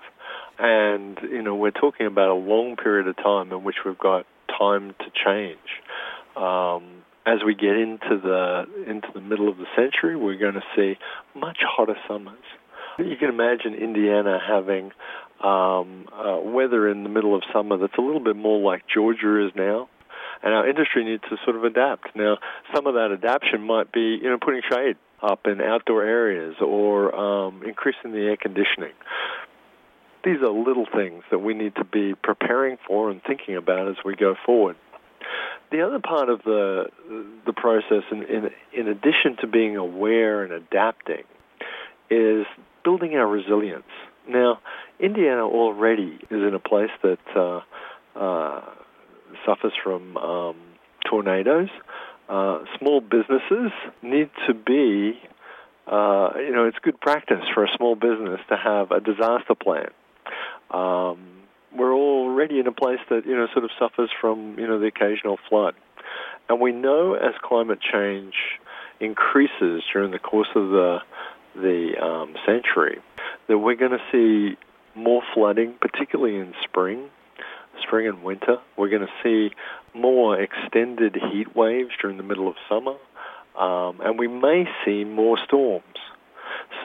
And, 0.57 1.17
you 1.23 1.41
know, 1.41 1.55
we're 1.55 1.71
talking 1.71 2.05
about 2.05 2.29
a 2.29 2.35
long 2.35 2.75
period 2.77 3.07
of 3.07 3.17
time 3.17 3.51
in 3.51 3.63
which 3.63 3.77
we've 3.85 3.97
got 3.97 4.25
time 4.57 4.95
to 4.99 5.05
change. 5.25 5.57
Um, 6.37 7.03
as 7.25 7.39
we 7.45 7.55
get 7.55 7.75
into 7.75 8.19
the 8.21 8.65
into 8.87 9.07
the 9.13 9.21
middle 9.21 9.49
of 9.49 9.57
the 9.57 9.65
century, 9.75 10.15
we're 10.15 10.37
going 10.37 10.53
to 10.53 10.63
see 10.75 10.97
much 11.33 11.57
hotter 11.61 11.97
summers. 12.07 12.37
You 12.99 13.15
can 13.17 13.29
imagine 13.29 13.73
Indiana 13.73 14.39
having 14.39 14.91
um, 15.43 16.07
uh, 16.13 16.39
weather 16.41 16.87
in 16.87 17.03
the 17.03 17.09
middle 17.09 17.35
of 17.35 17.41
summer 17.51 17.77
that's 17.77 17.97
a 17.97 18.01
little 18.01 18.21
bit 18.21 18.35
more 18.35 18.59
like 18.59 18.83
Georgia 18.93 19.45
is 19.45 19.51
now, 19.55 19.89
and 20.43 20.53
our 20.53 20.69
industry 20.69 21.03
needs 21.03 21.23
to 21.29 21.37
sort 21.43 21.57
of 21.57 21.63
adapt. 21.63 22.15
Now, 22.15 22.37
some 22.73 22.85
of 22.87 22.93
that 22.93 23.11
adaptation 23.11 23.61
might 23.65 23.91
be, 23.91 24.19
you 24.21 24.29
know, 24.29 24.37
putting 24.39 24.61
shade 24.71 24.95
up 25.25 25.47
in 25.47 25.61
outdoor 25.61 26.03
areas 26.03 26.55
or 26.61 27.15
um, 27.15 27.63
increasing 27.65 28.11
the 28.11 28.19
air 28.19 28.37
conditioning. 28.37 28.93
These 30.23 30.41
are 30.41 30.49
little 30.49 30.87
things 30.91 31.23
that 31.31 31.39
we 31.39 31.53
need 31.53 31.75
to 31.75 31.83
be 31.83 32.15
preparing 32.15 32.77
for 32.87 33.11
and 33.11 33.21
thinking 33.23 33.55
about 33.55 33.87
as 33.87 33.97
we 34.03 34.15
go 34.15 34.35
forward. 34.45 34.75
The 35.71 35.81
other 35.81 35.99
part 35.99 36.29
of 36.29 36.43
the 36.43 36.89
the 37.45 37.53
process, 37.53 38.03
in, 38.11 38.23
in, 38.23 38.49
in 38.71 38.87
addition 38.87 39.37
to 39.41 39.47
being 39.47 39.77
aware 39.77 40.43
and 40.43 40.53
adapting, 40.53 41.23
is 42.09 42.45
building 42.83 43.15
our 43.15 43.27
resilience. 43.27 43.83
Now, 44.27 44.59
Indiana 44.99 45.43
already 45.45 46.19
is 46.29 46.41
in 46.43 46.53
a 46.53 46.59
place 46.59 46.91
that 47.01 47.19
uh, 47.35 47.61
uh, 48.17 48.61
suffers 49.45 49.73
from 49.83 50.17
um, 50.17 50.55
tornadoes. 51.05 51.69
Uh, 52.27 52.59
small 52.79 53.01
businesses 53.01 53.71
need 54.01 54.29
to 54.47 54.53
be, 54.53 55.19
uh, 55.87 56.31
you 56.37 56.51
know, 56.51 56.65
it's 56.65 56.77
good 56.81 56.99
practice 56.99 57.43
for 57.53 57.63
a 57.63 57.67
small 57.77 57.95
business 57.95 58.39
to 58.49 58.57
have 58.57 58.91
a 58.91 58.99
disaster 58.99 59.55
plan. 59.55 59.89
Um, 60.71 61.43
we're 61.75 61.93
already 61.93 62.59
in 62.59 62.67
a 62.67 62.71
place 62.71 62.99
that, 63.09 63.25
you 63.25 63.35
know, 63.35 63.47
sort 63.53 63.65
of 63.65 63.71
suffers 63.77 64.09
from, 64.19 64.57
you 64.57 64.67
know, 64.67 64.79
the 64.79 64.87
occasional 64.87 65.37
flood. 65.49 65.75
And 66.49 66.59
we 66.59 66.71
know 66.71 67.13
as 67.13 67.33
climate 67.43 67.79
change 67.81 68.33
increases 68.99 69.83
during 69.91 70.11
the 70.11 70.19
course 70.19 70.47
of 70.55 70.69
the, 70.69 70.99
the 71.55 71.93
um, 72.01 72.35
century 72.45 72.99
that 73.47 73.57
we're 73.57 73.75
going 73.75 73.91
to 73.91 74.01
see 74.11 74.57
more 74.95 75.21
flooding, 75.33 75.75
particularly 75.79 76.37
in 76.37 76.53
spring 76.63 77.09
spring 77.81 78.07
and 78.07 78.23
winter. 78.23 78.57
We're 78.77 78.89
going 78.89 79.05
to 79.05 79.13
see 79.23 79.55
more 79.95 80.39
extended 80.39 81.15
heat 81.31 81.55
waves 81.55 81.91
during 82.01 82.17
the 82.17 82.23
middle 82.23 82.47
of 82.47 82.55
summer, 82.69 82.95
um, 83.57 84.01
and 84.01 84.19
we 84.19 84.27
may 84.27 84.65
see 84.83 85.03
more 85.03 85.37
storms. 85.45 85.83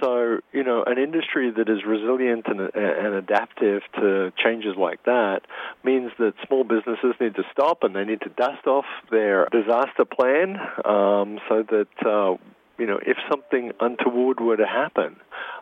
So, 0.00 0.40
you 0.52 0.64
know, 0.64 0.84
an 0.86 0.98
industry 0.98 1.50
that 1.50 1.68
is 1.68 1.84
resilient 1.86 2.46
and, 2.46 2.60
and, 2.60 3.14
adaptive 3.14 3.82
to 3.96 4.32
changes 4.42 4.74
like 4.78 5.02
that 5.04 5.40
means 5.84 6.10
that 6.18 6.32
small 6.46 6.64
businesses 6.64 7.14
need 7.20 7.34
to 7.34 7.42
stop 7.52 7.82
and 7.82 7.94
they 7.94 8.04
need 8.04 8.20
to 8.22 8.30
dust 8.30 8.66
off 8.66 8.86
their 9.10 9.46
disaster 9.52 10.04
plan 10.04 10.56
um, 10.84 11.38
so 11.48 11.64
that, 11.68 11.88
uh, 12.06 12.36
you 12.78 12.86
know, 12.86 12.98
if 13.04 13.18
something 13.28 13.72
untoward 13.80 14.40
were 14.40 14.56
to 14.56 14.66
happen, 14.66 15.16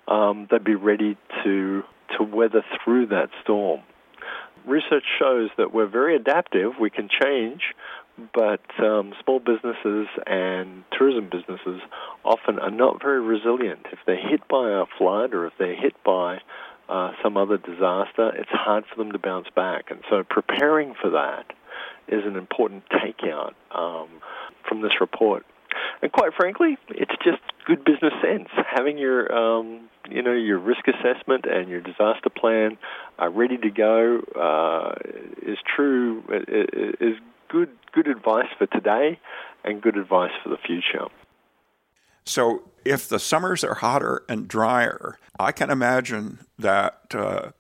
um, 0.07 0.47
they'd 0.51 0.65
be 0.65 0.75
ready 0.75 1.17
to 1.45 1.83
to 2.17 2.25
weather 2.25 2.65
through 2.83 3.07
that 3.07 3.29
storm 3.43 3.83
research 4.69 5.05
shows 5.19 5.51
that 5.57 5.73
we're 5.73 5.89
very 5.89 6.15
adaptive. 6.17 6.73
We 6.81 6.91
can 6.91 7.09
change, 7.09 7.63
but 8.35 8.61
um, 8.79 9.15
small 9.25 9.41
businesses 9.41 10.09
and 10.27 10.85
tourism 10.97 11.29
businesses 11.31 11.81
often 12.25 12.59
are 12.59 12.71
not 12.71 13.01
very 13.03 13.21
resilient. 13.21 13.87
If 13.93 13.99
they're 14.07 14.17
hit 14.17 14.47
by 14.49 14.71
a 14.71 14.85
flood 14.99 15.35
or 15.35 15.47
if 15.47 15.53
they're 15.59 15.81
hit 15.81 15.95
by 16.05 16.39
uh, 16.89 17.13
some 17.23 17.37
other 17.37 17.59
disaster, 17.59 18.31
it's 18.35 18.51
hard 18.51 18.85
for 18.87 18.97
them 18.97 19.13
to 19.13 19.19
bounce 19.19 19.49
back. 19.55 19.91
And 19.91 20.01
so 20.09 20.25
preparing 20.29 20.95
for 21.01 21.11
that 21.11 21.47
is 22.09 22.25
an 22.25 22.37
important 22.37 22.85
takeout 22.89 23.53
um, 23.71 24.09
from 24.67 24.83
this 24.83 25.01
report. 25.01 25.45
And 26.03 26.13
quite 26.13 26.33
frankly, 26.35 26.79
it's 26.89 27.15
just 27.25 27.43
good 27.67 27.85
business 27.85 28.13
sense. 28.23 28.49
Having 28.75 28.99
your 28.99 29.33
um, 29.33 29.89
you 30.09 30.23
know 30.23 30.33
your 30.33 30.59
risk 30.59 30.87
assessment 30.87 31.45
and 31.45 31.69
your 31.69 31.81
disaster 31.81 32.31
plan 32.31 32.79
uh, 33.21 33.29
ready 33.31 33.57
to 33.59 33.71
go 33.71 34.21
uh, 34.39 34.95
is 35.43 35.59
true 35.75 36.23
is 37.01 37.17
good 37.49 37.71
good 37.93 38.07
advice 38.07 38.47
for 38.57 38.67
today 38.67 39.19
and 39.65 39.83
good 39.83 39.97
advice 39.97 40.31
for 40.43 40.51
the 40.51 40.59
future. 40.59 41.09
So, 42.25 42.63
if 42.85 43.09
the 43.09 43.19
summers 43.19 43.65
are 43.65 43.75
hotter 43.75 44.23
and 44.29 44.47
drier, 44.47 45.19
I 45.41 45.51
can 45.51 45.71
imagine 45.71 46.41
that 46.59 47.15
uh, 47.15 47.53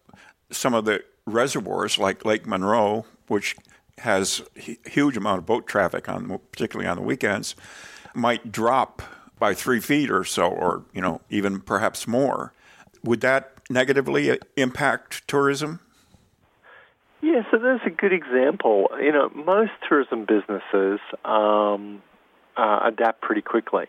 some 0.51 0.74
of 0.74 0.85
the 0.85 1.05
reservoirs, 1.27 1.98
like 1.98 2.24
Lake 2.24 2.46
Monroe, 2.46 3.07
which 3.29 3.57
has 3.98 4.42
huge 4.87 5.16
amount 5.16 5.38
of 5.38 5.46
boat 5.46 5.66
traffic 5.66 6.09
on, 6.09 6.38
particularly 6.53 6.88
on 6.88 6.96
the 6.96 7.03
weekends, 7.03 7.57
might 8.18 8.52
drop 8.52 9.02
by 9.38 9.54
three 9.54 9.81
feet 9.81 10.11
or 10.11 10.24
so, 10.24 10.48
or 10.48 10.85
you 10.92 11.00
know, 11.00 11.20
even 11.31 11.61
perhaps 11.61 12.07
more. 12.07 12.52
Would 13.04 13.20
that 13.20 13.52
negatively 13.70 14.38
impact 14.57 15.26
tourism? 15.28 15.81
Yeah, 17.20 17.42
so 17.50 17.59
there's 17.59 17.81
a 17.85 17.90
good 17.90 18.12
example. 18.12 18.88
You 19.00 19.12
know, 19.12 19.31
most 19.35 19.72
tourism 19.88 20.24
businesses 20.24 21.00
um, 21.24 22.02
uh, 22.57 22.81
adapt 22.85 23.22
pretty 23.22 23.42
quickly. 23.42 23.87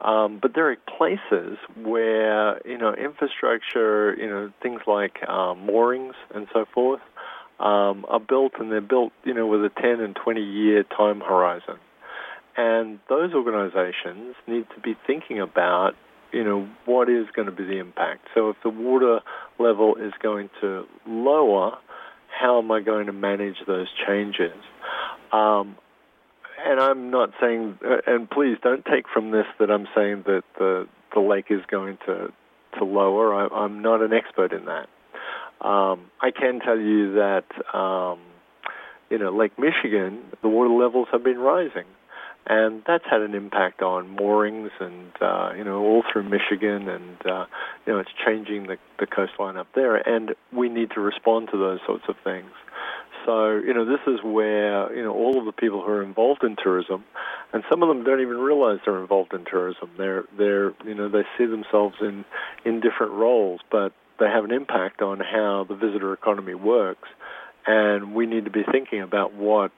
Um, 0.00 0.40
but 0.42 0.54
there 0.54 0.68
are 0.70 0.76
places 0.98 1.58
where, 1.76 2.60
you 2.66 2.76
know, 2.76 2.92
infrastructure, 2.92 4.14
you 4.16 4.28
know, 4.28 4.52
things 4.60 4.80
like 4.86 5.26
um, 5.28 5.64
moorings 5.64 6.14
and 6.34 6.48
so 6.52 6.64
forth 6.74 7.00
um, 7.60 8.04
are 8.08 8.18
built 8.18 8.52
and 8.58 8.72
they're 8.72 8.80
built, 8.80 9.12
you 9.24 9.32
know, 9.32 9.46
with 9.46 9.64
a 9.64 9.70
10 9.80 10.00
and 10.00 10.16
20 10.16 10.40
year 10.40 10.82
time 10.82 11.20
horizon. 11.20 11.76
And 12.56 12.98
those 13.08 13.32
organizations 13.32 14.34
need 14.46 14.66
to 14.74 14.80
be 14.82 14.94
thinking 15.06 15.40
about 15.40 15.94
you 16.32 16.42
know, 16.42 16.66
what 16.86 17.08
is 17.08 17.26
going 17.34 17.46
to 17.46 17.52
be 17.52 17.64
the 17.64 17.78
impact? 17.78 18.28
So 18.34 18.50
if 18.50 18.56
the 18.62 18.70
water 18.70 19.20
level 19.58 19.96
is 19.96 20.12
going 20.22 20.48
to 20.60 20.84
lower, 21.06 21.76
how 22.28 22.58
am 22.58 22.70
I 22.72 22.80
going 22.80 23.06
to 23.06 23.12
manage 23.12 23.56
those 23.66 23.88
changes? 24.06 24.56
Um, 25.30 25.76
and 26.64 26.80
I'm 26.80 27.10
not 27.10 27.30
saying, 27.40 27.78
uh, 27.84 27.98
and 28.06 28.30
please 28.30 28.56
don't 28.62 28.84
take 28.84 29.08
from 29.12 29.30
this 29.30 29.46
that 29.58 29.70
I'm 29.70 29.86
saying 29.94 30.24
that 30.26 30.42
the 30.58 30.88
the 31.14 31.20
lake 31.20 31.46
is 31.50 31.60
going 31.70 31.98
to 32.06 32.32
to 32.78 32.84
lower. 32.84 33.34
I, 33.34 33.64
am 33.64 33.82
not 33.82 34.00
an 34.00 34.12
expert 34.12 34.52
in 34.52 34.64
that. 34.66 34.88
Um, 35.66 36.10
I 36.20 36.30
can 36.30 36.60
tell 36.60 36.78
you 36.78 37.14
that 37.14 37.44
um, 37.76 38.20
you 39.10 39.18
know 39.18 39.30
Lake 39.30 39.58
Michigan, 39.58 40.20
the 40.40 40.48
water 40.48 40.70
levels 40.70 41.08
have 41.12 41.24
been 41.24 41.38
rising, 41.38 41.84
and 42.46 42.82
that's 42.86 43.04
had 43.10 43.20
an 43.20 43.34
impact 43.34 43.82
on 43.82 44.10
moorings 44.10 44.70
and 44.80 45.12
uh, 45.20 45.52
you 45.56 45.64
know 45.64 45.80
all 45.80 46.02
through 46.12 46.24
Michigan, 46.24 46.88
and 46.88 47.26
uh, 47.26 47.46
you 47.86 47.92
know 47.92 47.98
it's 47.98 48.10
changing 48.26 48.66
the, 48.66 48.76
the 48.98 49.06
coastline 49.06 49.56
up 49.56 49.68
there, 49.74 49.96
and 49.96 50.34
we 50.52 50.68
need 50.68 50.90
to 50.92 51.00
respond 51.00 51.48
to 51.52 51.58
those 51.58 51.80
sorts 51.86 52.04
of 52.08 52.16
things. 52.24 52.50
So, 53.24 53.54
you 53.54 53.72
know, 53.72 53.84
this 53.84 54.00
is 54.06 54.20
where, 54.24 54.94
you 54.94 55.02
know, 55.02 55.12
all 55.12 55.38
of 55.38 55.44
the 55.44 55.52
people 55.52 55.80
who 55.82 55.90
are 55.90 56.02
involved 56.02 56.42
in 56.42 56.56
tourism, 56.56 57.04
and 57.52 57.62
some 57.70 57.82
of 57.82 57.88
them 57.88 58.04
don't 58.04 58.20
even 58.20 58.38
realize 58.38 58.78
they're 58.84 59.00
involved 59.00 59.32
in 59.32 59.44
tourism. 59.44 59.90
They're, 59.96 60.24
they're, 60.36 60.72
you 60.84 60.94
know, 60.94 61.08
they 61.08 61.22
see 61.38 61.46
themselves 61.46 61.96
in, 62.00 62.24
in 62.64 62.80
different 62.80 63.12
roles, 63.12 63.60
but 63.70 63.92
they 64.18 64.26
have 64.26 64.44
an 64.44 64.52
impact 64.52 65.02
on 65.02 65.20
how 65.20 65.66
the 65.68 65.76
visitor 65.76 66.12
economy 66.12 66.54
works. 66.54 67.08
And 67.66 68.14
we 68.14 68.26
need 68.26 68.44
to 68.46 68.50
be 68.50 68.64
thinking 68.70 69.02
about 69.02 69.34
what, 69.34 69.70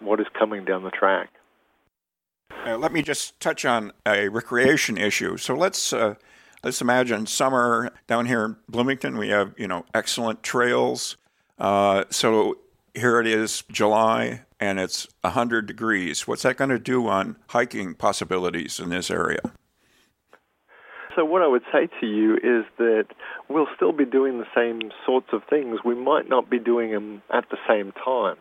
what 0.00 0.20
is 0.20 0.26
coming 0.38 0.64
down 0.64 0.82
the 0.82 0.90
track. 0.90 1.28
Uh, 2.66 2.76
let 2.76 2.92
me 2.92 3.00
just 3.00 3.38
touch 3.38 3.64
on 3.64 3.92
a 4.04 4.28
recreation 4.28 4.98
issue. 4.98 5.36
So 5.36 5.54
let's 5.54 5.92
uh, 5.92 6.14
let's 6.64 6.80
imagine 6.80 7.26
summer 7.26 7.92
down 8.08 8.26
here 8.26 8.44
in 8.44 8.56
Bloomington. 8.68 9.16
We 9.16 9.28
have 9.28 9.54
you 9.56 9.68
know 9.68 9.86
excellent 9.94 10.42
trails. 10.42 11.16
Uh, 11.58 12.04
so 12.10 12.58
here 12.92 13.20
it 13.20 13.26
is, 13.26 13.62
July, 13.70 14.42
and 14.58 14.80
it's 14.80 15.06
100 15.20 15.66
degrees. 15.66 16.26
What's 16.26 16.42
that 16.42 16.56
going 16.56 16.70
to 16.70 16.78
do 16.78 17.06
on 17.06 17.36
hiking 17.48 17.94
possibilities 17.94 18.80
in 18.80 18.88
this 18.88 19.10
area? 19.10 19.40
So, 21.14 21.24
what 21.24 21.42
I 21.42 21.46
would 21.46 21.62
say 21.72 21.88
to 22.00 22.06
you 22.06 22.34
is 22.34 22.64
that 22.78 23.06
we'll 23.48 23.68
still 23.76 23.92
be 23.92 24.04
doing 24.04 24.38
the 24.38 24.46
same 24.54 24.90
sorts 25.06 25.28
of 25.32 25.42
things. 25.48 25.80
We 25.84 25.94
might 25.94 26.28
not 26.28 26.50
be 26.50 26.58
doing 26.58 26.90
them 26.90 27.22
at 27.32 27.48
the 27.50 27.58
same 27.68 27.92
time. 27.92 28.36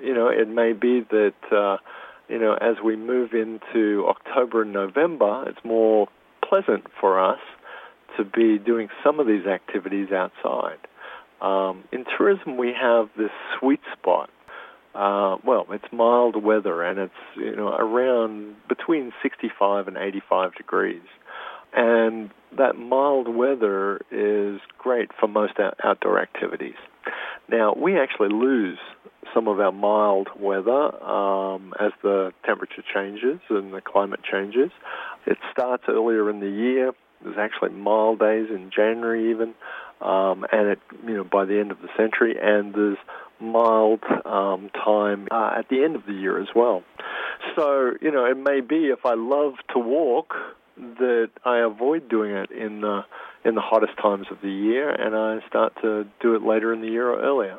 You 0.00 0.14
know, 0.14 0.28
it 0.28 0.48
may 0.48 0.72
be 0.72 1.06
that, 1.10 1.34
uh, 1.52 1.76
you 2.28 2.38
know, 2.38 2.54
as 2.54 2.76
we 2.84 2.96
move 2.96 3.30
into 3.32 4.06
October 4.08 4.62
and 4.62 4.72
November, 4.72 5.44
it's 5.48 5.64
more 5.64 6.08
pleasant 6.46 6.84
for 7.00 7.20
us 7.20 7.40
to 8.16 8.24
be 8.24 8.58
doing 8.58 8.88
some 9.04 9.20
of 9.20 9.26
these 9.26 9.46
activities 9.46 10.08
outside. 10.12 10.78
Um, 11.40 11.84
in 11.92 12.04
tourism, 12.16 12.56
we 12.56 12.72
have 12.78 13.08
this 13.16 13.30
sweet 13.58 13.80
spot. 13.98 14.30
Uh, 14.94 15.36
well, 15.44 15.66
it's 15.70 15.90
mild 15.90 16.42
weather, 16.42 16.82
and 16.82 16.98
it's 16.98 17.14
you 17.36 17.56
know 17.56 17.68
around 17.68 18.56
between 18.68 19.12
65 19.22 19.88
and 19.88 19.96
85 19.96 20.54
degrees, 20.54 21.02
and 21.72 22.30
that 22.56 22.76
mild 22.76 23.34
weather 23.34 24.00
is 24.10 24.60
great 24.76 25.10
for 25.18 25.28
most 25.28 25.54
outdoor 25.82 26.20
activities. 26.20 26.76
Now, 27.48 27.74
we 27.74 27.98
actually 27.98 28.28
lose 28.28 28.78
some 29.34 29.48
of 29.48 29.60
our 29.60 29.72
mild 29.72 30.28
weather 30.38 31.02
um, 31.02 31.72
as 31.78 31.92
the 32.02 32.32
temperature 32.44 32.82
changes 32.94 33.40
and 33.48 33.72
the 33.72 33.80
climate 33.80 34.20
changes. 34.30 34.70
It 35.26 35.38
starts 35.50 35.84
earlier 35.88 36.28
in 36.28 36.40
the 36.40 36.50
year. 36.50 36.92
There's 37.22 37.38
actually 37.38 37.70
mild 37.70 38.18
days 38.18 38.48
in 38.50 38.70
January 38.74 39.30
even 39.30 39.54
um, 40.02 40.44
and 40.50 40.68
it, 40.68 40.80
you 41.06 41.16
know, 41.16 41.24
by 41.24 41.44
the 41.44 41.58
end 41.58 41.70
of 41.70 41.80
the 41.80 41.88
century, 41.96 42.34
and 42.40 42.74
there's 42.74 42.98
mild 43.40 44.02
um, 44.24 44.70
time 44.70 45.28
uh, 45.30 45.54
at 45.58 45.68
the 45.68 45.84
end 45.84 45.96
of 45.96 46.06
the 46.06 46.12
year 46.12 46.40
as 46.40 46.48
well. 46.54 46.82
So, 47.56 47.92
you 48.00 48.10
know, 48.10 48.24
it 48.24 48.36
may 48.36 48.60
be 48.60 48.86
if 48.86 49.04
I 49.04 49.14
love 49.14 49.54
to 49.72 49.78
walk 49.78 50.34
that 50.76 51.30
I 51.44 51.58
avoid 51.58 52.08
doing 52.08 52.32
it 52.32 52.50
in 52.50 52.80
the 52.80 53.04
in 53.44 53.56
the 53.56 53.60
hottest 53.60 53.96
times 54.00 54.26
of 54.30 54.38
the 54.40 54.50
year, 54.50 54.88
and 54.88 55.16
I 55.16 55.46
start 55.48 55.74
to 55.82 56.06
do 56.20 56.34
it 56.34 56.42
later 56.42 56.72
in 56.72 56.80
the 56.80 56.88
year 56.88 57.10
or 57.10 57.20
earlier. 57.20 57.58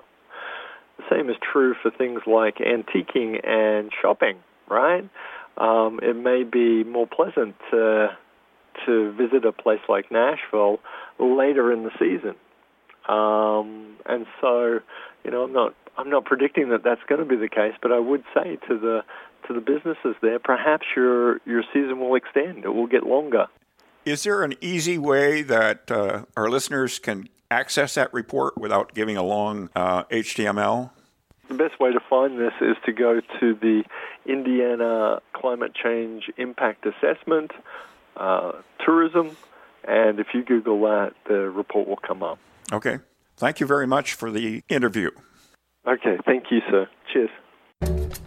The 0.97 1.03
same 1.09 1.29
is 1.29 1.35
true 1.51 1.75
for 1.81 1.91
things 1.91 2.21
like 2.27 2.57
antiquing 2.57 3.45
and 3.47 3.91
shopping, 4.01 4.37
right? 4.69 5.09
Um, 5.57 5.99
it 6.01 6.15
may 6.15 6.43
be 6.43 6.83
more 6.83 7.07
pleasant 7.07 7.55
to 7.71 8.17
to 8.87 9.11
visit 9.13 9.45
a 9.45 9.51
place 9.51 9.81
like 9.87 10.11
Nashville 10.11 10.79
later 11.19 11.71
in 11.71 11.83
the 11.83 11.91
season. 11.99 12.35
Um, 13.07 13.97
and 14.05 14.25
so, 14.41 14.79
you 15.23 15.31
know, 15.31 15.43
I'm 15.43 15.53
not 15.53 15.75
I'm 15.97 16.09
not 16.09 16.25
predicting 16.25 16.69
that 16.69 16.83
that's 16.83 17.01
going 17.07 17.19
to 17.19 17.25
be 17.25 17.35
the 17.35 17.49
case, 17.49 17.73
but 17.81 17.91
I 17.91 17.99
would 17.99 18.23
say 18.33 18.57
to 18.67 18.79
the 18.79 19.01
to 19.47 19.53
the 19.53 19.61
businesses 19.61 20.15
there, 20.21 20.39
perhaps 20.39 20.85
your 20.95 21.37
your 21.45 21.63
season 21.73 21.99
will 21.99 22.15
extend. 22.15 22.65
It 22.65 22.73
will 22.73 22.87
get 22.87 23.03
longer. 23.03 23.47
Is 24.05 24.23
there 24.23 24.43
an 24.43 24.55
easy 24.59 24.97
way 24.97 25.43
that 25.43 25.89
uh, 25.89 26.25
our 26.35 26.49
listeners 26.49 26.99
can 26.99 27.29
access 27.53 27.93
that 27.95 28.13
report 28.13 28.57
without 28.57 28.93
giving 28.93 29.15
a 29.15 29.23
long 29.23 29.69
uh, 29.75 30.03
HTML? 30.05 30.89
The 31.47 31.53
best 31.55 31.79
way 31.79 31.91
to 31.91 31.99
find 32.09 32.39
this 32.39 32.53
is 32.61 32.75
to 32.85 32.91
go 32.91 33.21
to 33.39 33.53
the 33.53 33.83
Indiana 34.25 35.21
Climate 35.33 35.73
Change 35.75 36.31
Impact 36.37 36.85
Assessment, 36.85 37.51
uh, 38.17 38.53
Tourism, 38.83 39.35
and 39.83 40.19
if 40.19 40.27
you 40.33 40.43
Google 40.43 40.81
that, 40.81 41.13
the 41.27 41.49
report 41.49 41.87
will 41.87 41.97
come 42.07 42.23
up. 42.23 42.39
Okay. 42.71 42.99
Thank 43.37 43.59
you 43.59 43.65
very 43.65 43.87
much 43.87 44.13
for 44.13 44.31
the 44.31 44.63
interview. 44.69 45.11
Okay. 45.87 46.17
Thank 46.25 46.45
you, 46.49 46.59
sir. 46.69 46.87
Cheers. 47.11 48.19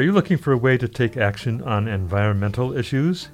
Are 0.00 0.02
you 0.02 0.12
looking 0.12 0.38
for 0.38 0.52
a 0.52 0.56
way 0.56 0.78
to 0.78 0.88
take 0.88 1.18
action 1.18 1.60
on 1.60 1.86
environmental 1.86 2.74
issues? 2.74 3.28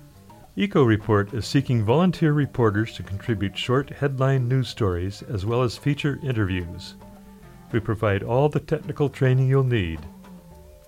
Eco 0.56 0.82
Report 0.82 1.32
is 1.32 1.46
seeking 1.46 1.84
volunteer 1.84 2.32
reporters 2.32 2.92
to 2.94 3.04
contribute 3.04 3.56
short 3.56 3.88
headline 3.88 4.48
news 4.48 4.66
stories 4.66 5.22
as 5.28 5.46
well 5.46 5.62
as 5.62 5.76
feature 5.76 6.18
interviews. 6.24 6.96
We 7.70 7.78
provide 7.78 8.24
all 8.24 8.48
the 8.48 8.58
technical 8.58 9.08
training 9.08 9.46
you'll 9.46 9.62
need. 9.62 10.00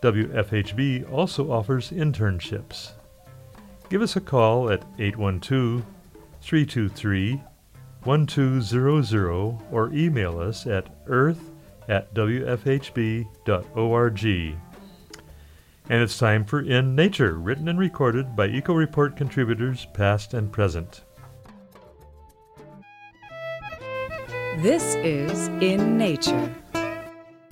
WFHB 0.02 1.12
also 1.12 1.52
offers 1.52 1.92
internships. 1.92 2.94
Give 3.88 4.02
us 4.02 4.16
a 4.16 4.20
call 4.20 4.70
at 4.70 4.84
812 4.98 5.84
323 6.40 7.40
1200 8.02 9.58
or 9.70 9.92
email 9.92 10.40
us 10.40 10.66
at 10.66 10.92
earth 11.06 11.52
at 11.88 12.12
wfhb.org. 12.14 13.28
And 15.90 16.03
it's 16.03 16.18
time 16.18 16.44
for 16.44 16.61
In 16.61 16.94
Nature, 16.94 17.33
written 17.38 17.66
and 17.66 17.79
recorded 17.79 18.37
by 18.37 18.48
Eco 18.48 18.74
Report 18.74 19.16
contributors 19.16 19.87
past 19.94 20.35
and 20.35 20.53
present. 20.53 21.01
This 24.59 24.96
is 24.96 25.48
In 25.62 25.96
Nature. 25.96 26.55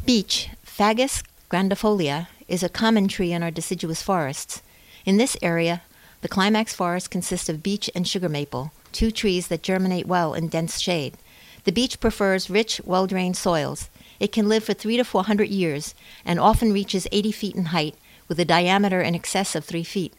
Beech, 0.04 0.50
Fagus 0.66 1.22
grandifolia, 1.50 2.28
is 2.46 2.62
a 2.62 2.68
common 2.68 3.08
tree 3.08 3.32
in 3.32 3.42
our 3.42 3.50
deciduous 3.50 4.02
forests. 4.02 4.60
In 5.06 5.16
this 5.16 5.38
area, 5.40 5.80
the 6.20 6.28
climax 6.28 6.74
forest 6.74 7.10
consists 7.10 7.48
of 7.48 7.62
beech 7.62 7.88
and 7.94 8.06
sugar 8.06 8.28
maple, 8.28 8.70
two 8.92 9.10
trees 9.10 9.48
that 9.48 9.62
germinate 9.62 10.06
well 10.06 10.34
in 10.34 10.48
dense 10.48 10.78
shade. 10.78 11.16
The 11.64 11.72
beech 11.72 12.00
prefers 12.00 12.50
rich, 12.50 12.82
well 12.84 13.06
drained 13.06 13.38
soils. 13.38 13.88
It 14.20 14.30
can 14.30 14.46
live 14.46 14.64
for 14.64 14.74
three 14.74 14.98
to 14.98 15.04
four 15.04 15.24
hundred 15.24 15.48
years 15.48 15.94
and 16.22 16.38
often 16.38 16.70
reaches 16.70 17.08
80 17.10 17.32
feet 17.32 17.54
in 17.54 17.66
height 17.66 17.94
with 18.28 18.40
a 18.40 18.44
diameter 18.44 19.00
in 19.00 19.14
excess 19.14 19.54
of 19.54 19.64
three 19.64 19.84
feet. 19.84 20.12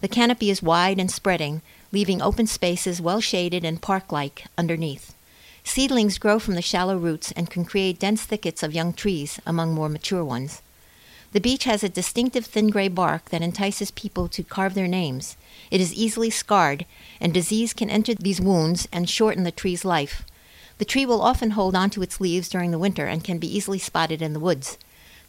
The 0.00 0.08
canopy 0.08 0.50
is 0.50 0.62
wide 0.62 0.98
and 0.98 1.10
spreading, 1.10 1.62
leaving 1.92 2.22
open 2.22 2.46
spaces 2.46 3.00
well 3.00 3.20
shaded 3.20 3.64
and 3.64 3.82
park 3.82 4.12
like 4.12 4.46
underneath. 4.56 5.14
Seedlings 5.62 6.18
grow 6.18 6.38
from 6.38 6.54
the 6.54 6.62
shallow 6.62 6.96
roots 6.96 7.32
and 7.32 7.50
can 7.50 7.64
create 7.64 7.98
dense 7.98 8.22
thickets 8.22 8.62
of 8.62 8.74
young 8.74 8.92
trees 8.92 9.40
among 9.46 9.74
more 9.74 9.88
mature 9.88 10.24
ones. 10.24 10.62
The 11.32 11.40
beech 11.40 11.64
has 11.64 11.84
a 11.84 11.88
distinctive 11.88 12.46
thin 12.46 12.70
gray 12.70 12.88
bark 12.88 13.28
that 13.28 13.42
entices 13.42 13.92
people 13.92 14.26
to 14.28 14.42
carve 14.42 14.74
their 14.74 14.88
names. 14.88 15.36
It 15.70 15.80
is 15.80 15.94
easily 15.94 16.30
scarred, 16.30 16.86
and 17.20 17.32
disease 17.32 17.72
can 17.72 17.88
enter 17.88 18.14
these 18.14 18.40
wounds 18.40 18.88
and 18.90 19.08
shorten 19.08 19.44
the 19.44 19.52
tree's 19.52 19.84
life. 19.84 20.24
The 20.78 20.84
tree 20.84 21.06
will 21.06 21.20
often 21.20 21.50
hold 21.50 21.76
onto 21.76 22.02
its 22.02 22.20
leaves 22.20 22.48
during 22.48 22.70
the 22.72 22.78
winter 22.78 23.06
and 23.06 23.22
can 23.22 23.38
be 23.38 23.54
easily 23.54 23.78
spotted 23.78 24.22
in 24.22 24.32
the 24.32 24.40
woods. 24.40 24.78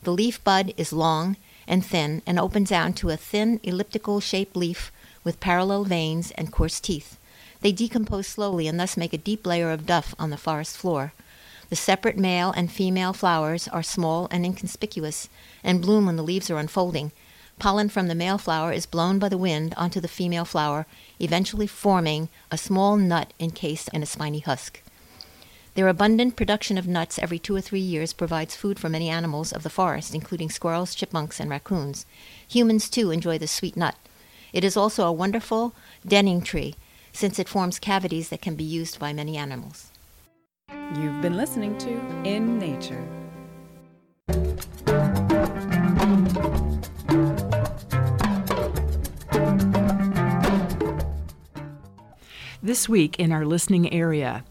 The 0.03 0.13
leaf 0.13 0.43
bud 0.43 0.73
is 0.77 0.93
long 0.93 1.35
and 1.67 1.85
thin 1.85 2.21
and 2.25 2.39
opens 2.39 2.71
out 2.71 2.87
into 2.87 3.09
a 3.09 3.17
thin 3.17 3.59
elliptical 3.63 4.19
shaped 4.19 4.55
leaf 4.55 4.91
with 5.23 5.39
parallel 5.39 5.83
veins 5.83 6.31
and 6.31 6.51
coarse 6.51 6.79
teeth. 6.79 7.17
They 7.61 7.71
decompose 7.71 8.27
slowly 8.27 8.67
and 8.67 8.79
thus 8.79 8.97
make 8.97 9.13
a 9.13 9.17
deep 9.17 9.45
layer 9.45 9.71
of 9.71 9.85
duff 9.85 10.15
on 10.17 10.29
the 10.29 10.37
forest 10.37 10.77
floor. 10.77 11.13
The 11.69 11.75
separate 11.75 12.17
male 12.17 12.51
and 12.51 12.71
female 12.71 13.13
flowers 13.13 13.67
are 13.67 13.83
small 13.83 14.27
and 14.31 14.45
inconspicuous 14.45 15.29
and 15.63 15.81
bloom 15.81 16.05
when 16.05 16.17
the 16.17 16.23
leaves 16.23 16.49
are 16.49 16.57
unfolding. 16.57 17.11
Pollen 17.59 17.89
from 17.89 18.07
the 18.07 18.15
male 18.15 18.39
flower 18.39 18.73
is 18.73 18.85
blown 18.85 19.19
by 19.19 19.29
the 19.29 19.37
wind 19.37 19.73
onto 19.77 20.01
the 20.01 20.07
female 20.07 20.45
flower, 20.45 20.87
eventually 21.19 21.67
forming 21.67 22.27
a 22.49 22.57
small 22.57 22.97
nut 22.97 23.31
encased 23.39 23.87
in 23.93 24.01
a 24.01 24.07
spiny 24.07 24.39
husk. 24.39 24.81
Their 25.73 25.87
abundant 25.87 26.35
production 26.35 26.77
of 26.77 26.85
nuts 26.85 27.17
every 27.17 27.39
two 27.39 27.55
or 27.55 27.61
three 27.61 27.79
years 27.79 28.11
provides 28.11 28.57
food 28.57 28.77
for 28.77 28.89
many 28.89 29.07
animals 29.07 29.53
of 29.53 29.63
the 29.63 29.69
forest, 29.69 30.13
including 30.13 30.49
squirrels, 30.49 30.93
chipmunks, 30.93 31.39
and 31.39 31.49
raccoons. 31.49 32.05
Humans, 32.49 32.89
too, 32.89 33.09
enjoy 33.09 33.37
the 33.37 33.47
sweet 33.47 33.77
nut. 33.77 33.95
It 34.51 34.65
is 34.65 34.75
also 34.75 35.05
a 35.05 35.13
wonderful 35.13 35.73
denning 36.05 36.41
tree, 36.41 36.75
since 37.13 37.39
it 37.39 37.47
forms 37.47 37.79
cavities 37.79 38.27
that 38.29 38.41
can 38.41 38.55
be 38.55 38.65
used 38.65 38.99
by 38.99 39.13
many 39.13 39.37
animals. 39.37 39.91
You've 40.97 41.21
been 41.21 41.37
listening 41.37 41.77
to 41.77 41.89
In 42.25 42.59
Nature. 42.59 43.07
This 52.61 52.89
week 52.89 53.17
in 53.17 53.31
our 53.31 53.45
listening 53.45 53.91
area, 53.93 54.43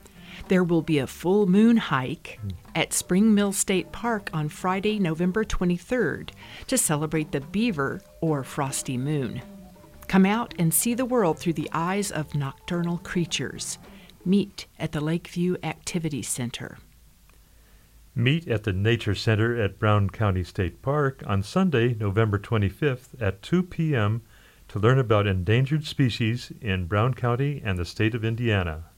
there 0.50 0.64
will 0.64 0.82
be 0.82 0.98
a 0.98 1.06
full 1.06 1.46
moon 1.46 1.76
hike 1.76 2.40
at 2.74 2.92
Spring 2.92 3.32
Mill 3.32 3.52
State 3.52 3.92
Park 3.92 4.28
on 4.32 4.48
Friday, 4.48 4.98
November 4.98 5.44
23rd 5.44 6.30
to 6.66 6.76
celebrate 6.76 7.30
the 7.30 7.40
beaver 7.40 8.00
or 8.20 8.42
frosty 8.42 8.98
moon. 8.98 9.42
Come 10.08 10.26
out 10.26 10.52
and 10.58 10.74
see 10.74 10.92
the 10.94 11.04
world 11.04 11.38
through 11.38 11.52
the 11.52 11.70
eyes 11.72 12.10
of 12.10 12.34
nocturnal 12.34 12.98
creatures. 12.98 13.78
Meet 14.24 14.66
at 14.76 14.90
the 14.90 15.00
Lakeview 15.00 15.54
Activity 15.62 16.20
Center. 16.20 16.78
Meet 18.16 18.48
at 18.48 18.64
the 18.64 18.72
Nature 18.72 19.14
Center 19.14 19.54
at 19.54 19.78
Brown 19.78 20.10
County 20.10 20.42
State 20.42 20.82
Park 20.82 21.22
on 21.28 21.44
Sunday, 21.44 21.94
November 21.94 22.40
25th 22.40 23.10
at 23.20 23.40
2 23.42 23.62
p.m. 23.62 24.22
to 24.66 24.80
learn 24.80 24.98
about 24.98 25.28
endangered 25.28 25.84
species 25.84 26.50
in 26.60 26.86
Brown 26.86 27.14
County 27.14 27.62
and 27.64 27.78
the 27.78 27.84
state 27.84 28.16
of 28.16 28.24
Indiana. 28.24 28.89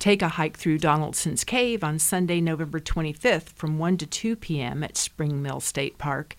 Take 0.00 0.22
a 0.22 0.28
hike 0.30 0.56
through 0.56 0.78
Donaldson's 0.78 1.44
Cave 1.44 1.84
on 1.84 1.98
Sunday, 1.98 2.40
November 2.40 2.80
25th 2.80 3.50
from 3.50 3.78
1 3.78 3.98
to 3.98 4.06
2 4.06 4.34
p.m. 4.34 4.82
at 4.82 4.96
Spring 4.96 5.42
Mill 5.42 5.60
State 5.60 5.98
Park. 5.98 6.36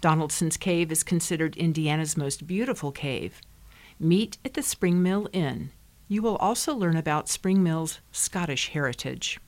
Donaldson's 0.00 0.56
Cave 0.56 0.92
is 0.92 1.02
considered 1.02 1.56
Indiana's 1.56 2.16
most 2.16 2.46
beautiful 2.46 2.92
cave. 2.92 3.40
Meet 3.98 4.38
at 4.44 4.54
the 4.54 4.62
Spring 4.62 5.02
Mill 5.02 5.28
Inn. 5.32 5.70
You 6.06 6.22
will 6.22 6.36
also 6.36 6.72
learn 6.72 6.96
about 6.96 7.28
Spring 7.28 7.64
Mill's 7.64 7.98
Scottish 8.12 8.68
heritage. 8.68 9.40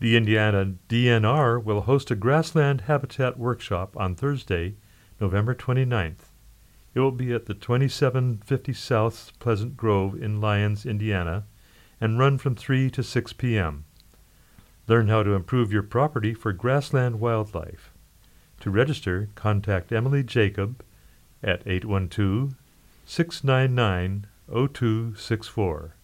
The 0.00 0.16
Indiana 0.16 0.74
DNR 0.88 1.62
will 1.62 1.82
host 1.82 2.10
a 2.10 2.16
grassland 2.16 2.80
habitat 2.80 3.38
workshop 3.38 3.96
on 3.96 4.16
Thursday, 4.16 4.74
November 5.20 5.54
29th. 5.54 6.32
It 6.94 6.98
will 6.98 7.12
be 7.12 7.32
at 7.32 7.46
the 7.46 7.54
2750 7.54 8.72
South 8.72 9.30
Pleasant 9.38 9.76
Grove 9.76 10.20
in 10.20 10.40
Lyons, 10.40 10.84
Indiana, 10.84 11.44
and 12.04 12.18
run 12.18 12.36
from 12.36 12.54
3 12.54 12.90
to 12.90 13.02
6 13.02 13.32
p.m. 13.32 13.86
Learn 14.86 15.08
how 15.08 15.22
to 15.22 15.32
improve 15.32 15.72
your 15.72 15.82
property 15.82 16.34
for 16.34 16.52
grassland 16.52 17.18
wildlife. 17.18 17.94
To 18.60 18.70
register, 18.70 19.30
contact 19.34 19.90
Emily 19.90 20.22
Jacob 20.22 20.84
at 21.42 21.62
812 21.66 22.56
699 23.06 24.26
0264. 24.50 25.96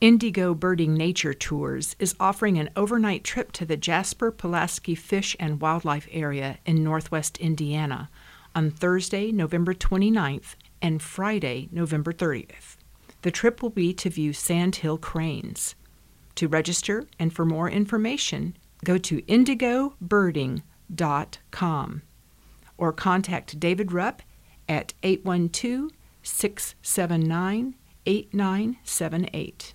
Indigo 0.00 0.54
Birding 0.54 0.94
Nature 0.94 1.34
Tours 1.34 1.96
is 1.98 2.14
offering 2.20 2.56
an 2.56 2.70
overnight 2.76 3.24
trip 3.24 3.50
to 3.50 3.66
the 3.66 3.76
Jasper 3.76 4.30
Pulaski 4.30 4.94
Fish 4.94 5.34
and 5.40 5.60
Wildlife 5.60 6.06
Area 6.12 6.58
in 6.64 6.84
northwest 6.84 7.38
Indiana 7.38 8.08
on 8.54 8.70
Thursday, 8.70 9.32
November 9.32 9.74
29th 9.74 10.54
and 10.80 11.02
Friday, 11.02 11.68
November 11.72 12.12
30th. 12.12 12.77
The 13.22 13.30
trip 13.30 13.62
will 13.62 13.70
be 13.70 13.94
to 13.94 14.10
view 14.10 14.32
sandhill 14.32 14.98
cranes. 14.98 15.76
To 16.36 16.48
register 16.48 17.06
and 17.18 17.32
for 17.32 17.44
more 17.44 17.68
information, 17.68 18.56
go 18.84 18.96
to 18.98 19.22
indigobirding.com 19.22 22.02
or 22.76 22.92
contact 22.92 23.58
David 23.58 23.90
Rupp 23.92 24.22
at 24.68 24.94
812 25.02 25.90
679 26.22 27.74
8978. 28.06 29.74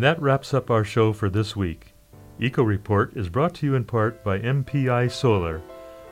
And 0.00 0.06
that 0.06 0.22
wraps 0.22 0.54
up 0.54 0.70
our 0.70 0.82
show 0.82 1.12
for 1.12 1.28
this 1.28 1.54
week. 1.54 1.92
Eco 2.38 2.62
Report 2.62 3.14
is 3.14 3.28
brought 3.28 3.52
to 3.56 3.66
you 3.66 3.74
in 3.74 3.84
part 3.84 4.24
by 4.24 4.38
MPI 4.38 5.10
Solar, 5.10 5.60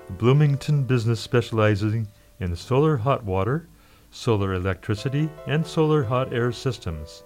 a 0.07 0.12
Bloomington 0.12 0.85
business 0.85 1.20
specializing 1.20 2.07
in 2.38 2.55
solar 2.55 2.98
hot 2.98 3.24
water, 3.24 3.66
solar 4.11 4.53
electricity, 4.53 5.31
and 5.46 5.66
solar 5.66 6.05
hot 6.05 6.35
air 6.35 6.53
systems. 6.53 7.24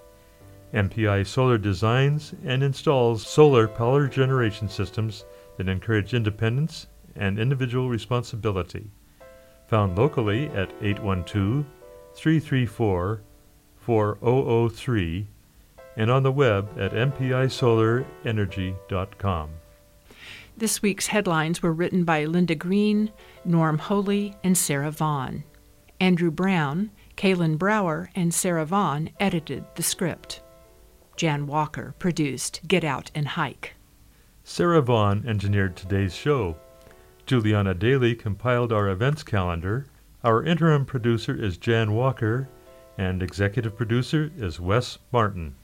MPI 0.72 1.27
Solar 1.27 1.59
designs 1.59 2.33
and 2.44 2.62
installs 2.62 3.27
solar 3.27 3.66
power 3.66 4.07
generation 4.07 4.68
systems 4.68 5.25
that 5.57 5.68
encourage 5.68 6.14
independence 6.14 6.87
and 7.16 7.40
individual 7.40 7.88
responsibility. 7.88 8.88
Found 9.66 9.98
locally 9.98 10.46
at 10.51 10.70
812 10.81 11.66
334 12.14 13.20
4003 13.81 15.27
and 15.96 16.11
on 16.11 16.22
the 16.22 16.33
web 16.33 16.68
at 16.78 16.92
mpisolarenergy.com. 16.92 19.50
This 20.57 20.83
week's 20.83 21.07
headlines 21.07 21.62
were 21.62 21.72
written 21.72 22.05
by 22.05 22.24
Linda 22.24 22.55
Greene, 22.55 23.11
Norm 23.44 23.78
Holy, 23.78 24.35
and 24.44 24.57
Sarah 24.57 24.90
Vaughan. 24.90 25.44
Andrew 25.98 26.31
Brown, 26.31 26.90
Kalynn 27.16 27.57
Brower, 27.57 28.11
and 28.14 28.35
Sarah 28.35 28.66
Vaughan 28.66 29.11
edited 29.18 29.64
the 29.76 29.83
script. 29.83 30.42
Jan 31.16 31.46
Walker 31.46 31.94
produced 31.98 32.61
Get 32.66 32.85
Out 32.85 33.11
and 33.14 33.28
Hike. 33.28 33.74
Sarah 34.44 34.83
Vaughan 34.83 35.24
engineered 35.26 35.76
today's 35.76 36.14
show. 36.14 36.57
Julianna 37.26 37.74
Dailey 37.74 38.18
compiled 38.18 38.72
our 38.72 38.88
events 38.88 39.22
calendar. 39.22 39.87
Our 40.24 40.44
interim 40.44 40.85
producer 40.85 41.35
is 41.35 41.57
Jan 41.57 41.92
Walker, 41.92 42.48
and 42.98 43.22
executive 43.22 43.76
producer 43.76 44.31
is 44.37 44.61
Wes 44.61 44.98
Martin. 45.12 45.55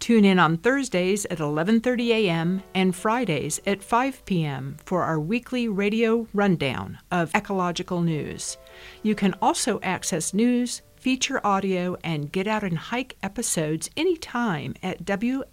Tune 0.00 0.24
in 0.24 0.38
on 0.38 0.56
Thursdays 0.56 1.24
at 1.26 1.38
11:30 1.38 2.08
a.m. 2.10 2.62
and 2.74 2.94
Fridays 2.94 3.60
at 3.66 3.82
5 3.82 4.24
p.m. 4.24 4.76
for 4.84 5.02
our 5.02 5.18
weekly 5.18 5.68
radio 5.68 6.26
rundown 6.32 6.98
of 7.10 7.34
ecological 7.34 8.00
news. 8.00 8.56
You 9.02 9.14
can 9.14 9.34
also 9.42 9.80
access 9.82 10.32
news, 10.32 10.82
feature 10.96 11.44
audio, 11.44 11.96
and 12.04 12.30
get 12.30 12.46
out 12.46 12.62
and 12.62 12.78
hike 12.78 13.16
episodes 13.22 13.90
anytime 13.96 14.74
at 14.82 15.04
wfhb.org. 15.04 15.48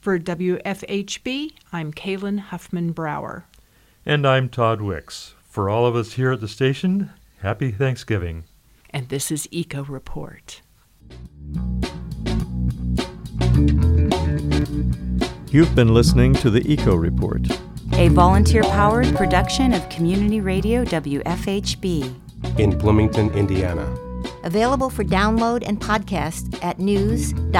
For 0.00 0.18
WFHB, 0.18 1.52
I'm 1.72 1.92
Kalynn 1.92 2.38
Huffman 2.38 2.92
Brower. 2.92 3.46
And 4.04 4.26
I'm 4.26 4.48
Todd 4.48 4.80
Wicks. 4.80 5.34
For 5.48 5.68
all 5.68 5.86
of 5.86 5.96
us 5.96 6.12
here 6.12 6.32
at 6.32 6.40
the 6.40 6.48
station, 6.48 7.10
happy 7.38 7.72
Thanksgiving. 7.72 8.44
And 8.90 9.08
this 9.08 9.30
is 9.32 9.48
Eco 9.50 9.84
Report. 9.84 10.60
You've 15.50 15.74
been 15.74 15.94
listening 15.94 16.34
to 16.34 16.50
the 16.50 16.60
Eco 16.70 16.94
Report, 16.94 17.40
a 17.94 18.08
volunteer 18.08 18.62
powered 18.62 19.14
production 19.16 19.72
of 19.72 19.88
Community 19.88 20.40
Radio 20.40 20.84
WFHB 20.84 22.14
in 22.58 22.76
Bloomington, 22.78 23.30
Indiana. 23.30 23.86
Available 24.44 24.90
for 24.90 25.04
download 25.04 25.62
and 25.66 25.80
podcast 25.80 26.62
at 26.62 26.78
news.wfhb.org. 26.78 27.52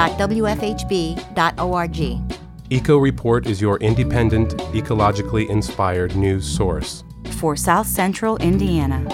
Eco 2.69 2.97
Report 2.97 3.47
is 3.47 3.61
your 3.61 3.77
independent, 3.79 4.57
ecologically 4.73 5.49
inspired 5.49 6.15
news 6.15 6.45
source 6.45 7.03
for 7.37 7.55
South 7.55 7.87
Central 7.87 8.37
Indiana, 8.37 9.05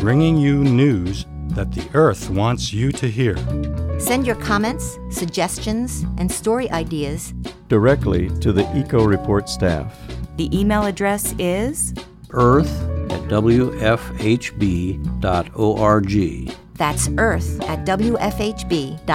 bringing 0.00 0.36
you 0.36 0.62
news 0.62 1.26
that 1.48 1.72
the 1.72 1.86
Earth 1.94 2.30
wants 2.30 2.72
you 2.72 2.92
to 2.92 3.08
hear. 3.08 3.34
Send 4.02 4.26
your 4.26 4.34
comments, 4.34 4.98
suggestions, 5.10 6.04
and 6.18 6.30
story 6.30 6.68
ideas 6.72 7.32
directly 7.68 8.30
to 8.40 8.52
the 8.52 8.68
Eco 8.76 9.04
Report 9.04 9.48
staff. 9.48 9.96
The 10.38 10.50
email 10.58 10.86
address 10.86 11.36
is 11.38 11.94
earth 12.30 12.68
at 13.12 13.20
wfhb.org. 13.28 14.02
That's 16.74 17.08
earth 17.16 17.60
at 17.62 17.86
wfhb.org. 17.86 19.06